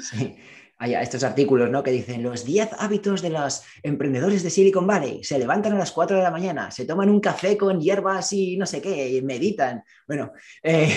sí, 0.00 0.36
hay 0.82 0.94
estos 0.94 1.22
artículos 1.22 1.70
¿no? 1.70 1.80
que 1.84 1.92
dicen 1.92 2.24
los 2.24 2.44
10 2.44 2.70
hábitos 2.80 3.22
de 3.22 3.30
los 3.30 3.62
emprendedores 3.84 4.42
de 4.42 4.50
Silicon 4.50 4.84
Valley. 4.84 5.22
Se 5.22 5.38
levantan 5.38 5.74
a 5.74 5.78
las 5.78 5.92
4 5.92 6.16
de 6.16 6.24
la 6.24 6.32
mañana, 6.32 6.72
se 6.72 6.84
toman 6.84 7.08
un 7.08 7.20
café 7.20 7.56
con 7.56 7.80
hierbas 7.80 8.32
y 8.32 8.56
no 8.56 8.66
sé 8.66 8.82
qué, 8.82 9.10
y 9.10 9.22
meditan. 9.22 9.84
Bueno, 10.08 10.32
eh, 10.64 10.92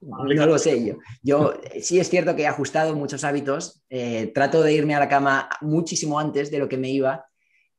no 0.00 0.46
lo 0.46 0.58
sé 0.58 0.84
yo. 0.84 0.96
Yo 1.22 1.54
sí 1.80 2.00
es 2.00 2.10
cierto 2.10 2.34
que 2.34 2.42
he 2.42 2.46
ajustado 2.48 2.96
muchos 2.96 3.22
hábitos. 3.22 3.84
Eh, 3.88 4.32
trato 4.34 4.60
de 4.62 4.72
irme 4.72 4.96
a 4.96 4.98
la 4.98 5.08
cama 5.08 5.48
muchísimo 5.60 6.18
antes 6.18 6.50
de 6.50 6.58
lo 6.58 6.68
que 6.68 6.76
me 6.76 6.90
iba 6.90 7.24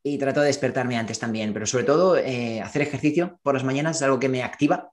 y 0.02 0.18
trato 0.18 0.40
de 0.40 0.48
despertarme 0.48 0.96
antes 0.96 1.20
también. 1.20 1.52
Pero 1.52 1.66
sobre 1.66 1.84
todo 1.84 2.18
eh, 2.18 2.62
hacer 2.62 2.82
ejercicio 2.82 3.42
por 3.44 3.56
las 3.56 3.66
mañanas 3.66 3.98
es 3.98 4.04
algo 4.04 4.22
que 4.22 4.30
me 4.30 4.42
activa 4.42 4.90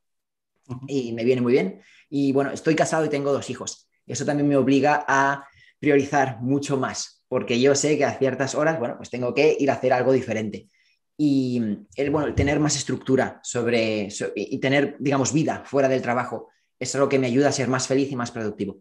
y 0.89 1.13
me 1.13 1.23
viene 1.23 1.41
muy 1.41 1.53
bien. 1.53 1.81
Y 2.09 2.33
bueno, 2.33 2.51
estoy 2.51 2.75
casado 2.75 3.05
y 3.05 3.09
tengo 3.09 3.33
dos 3.33 3.49
hijos. 3.49 3.89
Eso 4.09 4.25
también 4.25 4.49
me 4.49 4.57
obliga 4.57 5.05
a 5.07 5.47
priorizar 5.81 6.41
mucho 6.41 6.77
más, 6.77 7.25
porque 7.27 7.61
yo 7.61 7.75
sé 7.75 7.97
que 7.97 8.05
a 8.05 8.19
ciertas 8.19 8.55
horas, 8.55 8.79
bueno, 8.79 8.97
pues 8.97 9.11
tengo 9.11 9.35
que 9.35 9.57
ir 9.59 9.71
a 9.71 9.75
hacer 9.75 9.93
algo 9.93 10.13
diferente. 10.13 10.69
Y 11.17 11.61
el, 11.97 12.11
bueno, 12.11 12.35
tener 12.35 12.61
más 12.61 12.77
estructura 12.77 13.41
sobre, 13.43 14.09
y 14.37 14.59
tener, 14.59 14.97
digamos, 15.01 15.33
vida 15.33 15.63
fuera 15.65 15.89
del 15.89 16.03
trabajo 16.03 16.49
es 16.79 16.95
algo 16.95 17.09
que 17.09 17.19
me 17.19 17.27
ayuda 17.27 17.49
a 17.49 17.53
ser 17.53 17.69
más 17.69 17.87
feliz 17.87 18.11
y 18.11 18.17
más 18.17 18.31
productivo. 18.31 18.79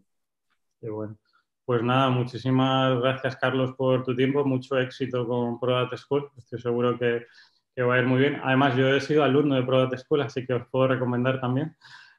Qué 0.80 0.88
bueno. 0.88 1.18
Pues 1.66 1.82
nada, 1.82 2.08
muchísimas 2.08 2.98
gracias, 2.98 3.36
Carlos, 3.36 3.74
por 3.76 4.04
tu 4.04 4.16
tiempo. 4.16 4.44
Mucho 4.44 4.78
éxito 4.78 5.26
con 5.26 5.60
Product 5.60 5.96
School. 5.96 6.30
Estoy 6.36 6.60
seguro 6.60 6.98
que, 6.98 7.26
que 7.74 7.82
va 7.82 7.96
a 7.96 7.98
ir 7.98 8.06
muy 8.06 8.20
bien. 8.20 8.40
Además, 8.42 8.74
yo 8.74 8.88
he 8.88 9.00
sido 9.00 9.22
alumno 9.22 9.54
de 9.54 9.62
Product 9.62 9.98
School, 9.98 10.22
así 10.22 10.46
que 10.46 10.54
os 10.54 10.66
puedo 10.70 10.88
recomendar 10.88 11.40
también. 11.40 11.76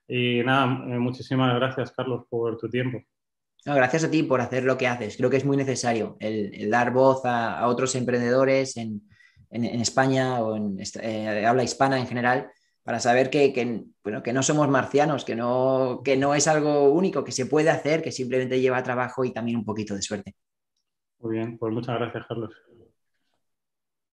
Y 0.07 0.43
nada, 0.43 0.85
eh, 0.87 0.99
muchísimas 0.99 1.55
gracias, 1.55 1.91
Carlos, 1.91 2.25
por 2.29 2.57
tu 2.57 2.69
tiempo 2.69 3.03
gracias 3.65 4.03
a 4.03 4.11
ti 4.11 4.23
por 4.23 4.41
hacer 4.41 4.63
lo 4.63 4.77
que 4.77 4.87
haces. 4.87 5.17
Creo 5.17 5.29
que 5.29 5.37
es 5.37 5.45
muy 5.45 5.57
necesario 5.57 6.17
el, 6.19 6.69
dar 6.69 6.91
voz 6.91 7.21
a, 7.25 7.67
otros 7.67 7.95
emprendedores 7.95 8.77
en, 8.77 9.01
España 9.51 10.39
o 10.41 10.55
en 10.55 10.77
eh, 11.01 11.45
habla 11.45 11.63
hispana 11.63 11.99
en 11.99 12.07
general 12.07 12.49
para 12.83 12.99
saber 12.99 13.29
que, 13.29 13.83
bueno, 14.03 14.23
que 14.23 14.33
no 14.33 14.41
somos 14.41 14.67
marcianos, 14.69 15.25
que 15.25 15.35
no, 15.35 16.01
que 16.03 16.17
no 16.17 16.33
es 16.33 16.47
algo 16.47 16.89
único, 16.91 17.23
que 17.23 17.31
se 17.31 17.45
puede 17.45 17.69
hacer, 17.69 18.01
que 18.01 18.11
simplemente 18.11 18.61
lleva 18.61 18.81
trabajo 18.81 19.25
y 19.25 19.33
también 19.33 19.57
un 19.57 19.65
poquito 19.65 19.93
de 19.93 20.01
suerte. 20.01 20.35
Muy 21.19 21.35
bien, 21.35 21.57
pues 21.57 21.73
muchas 21.73 21.99
gracias, 21.99 22.25
Carlos. 22.27 22.51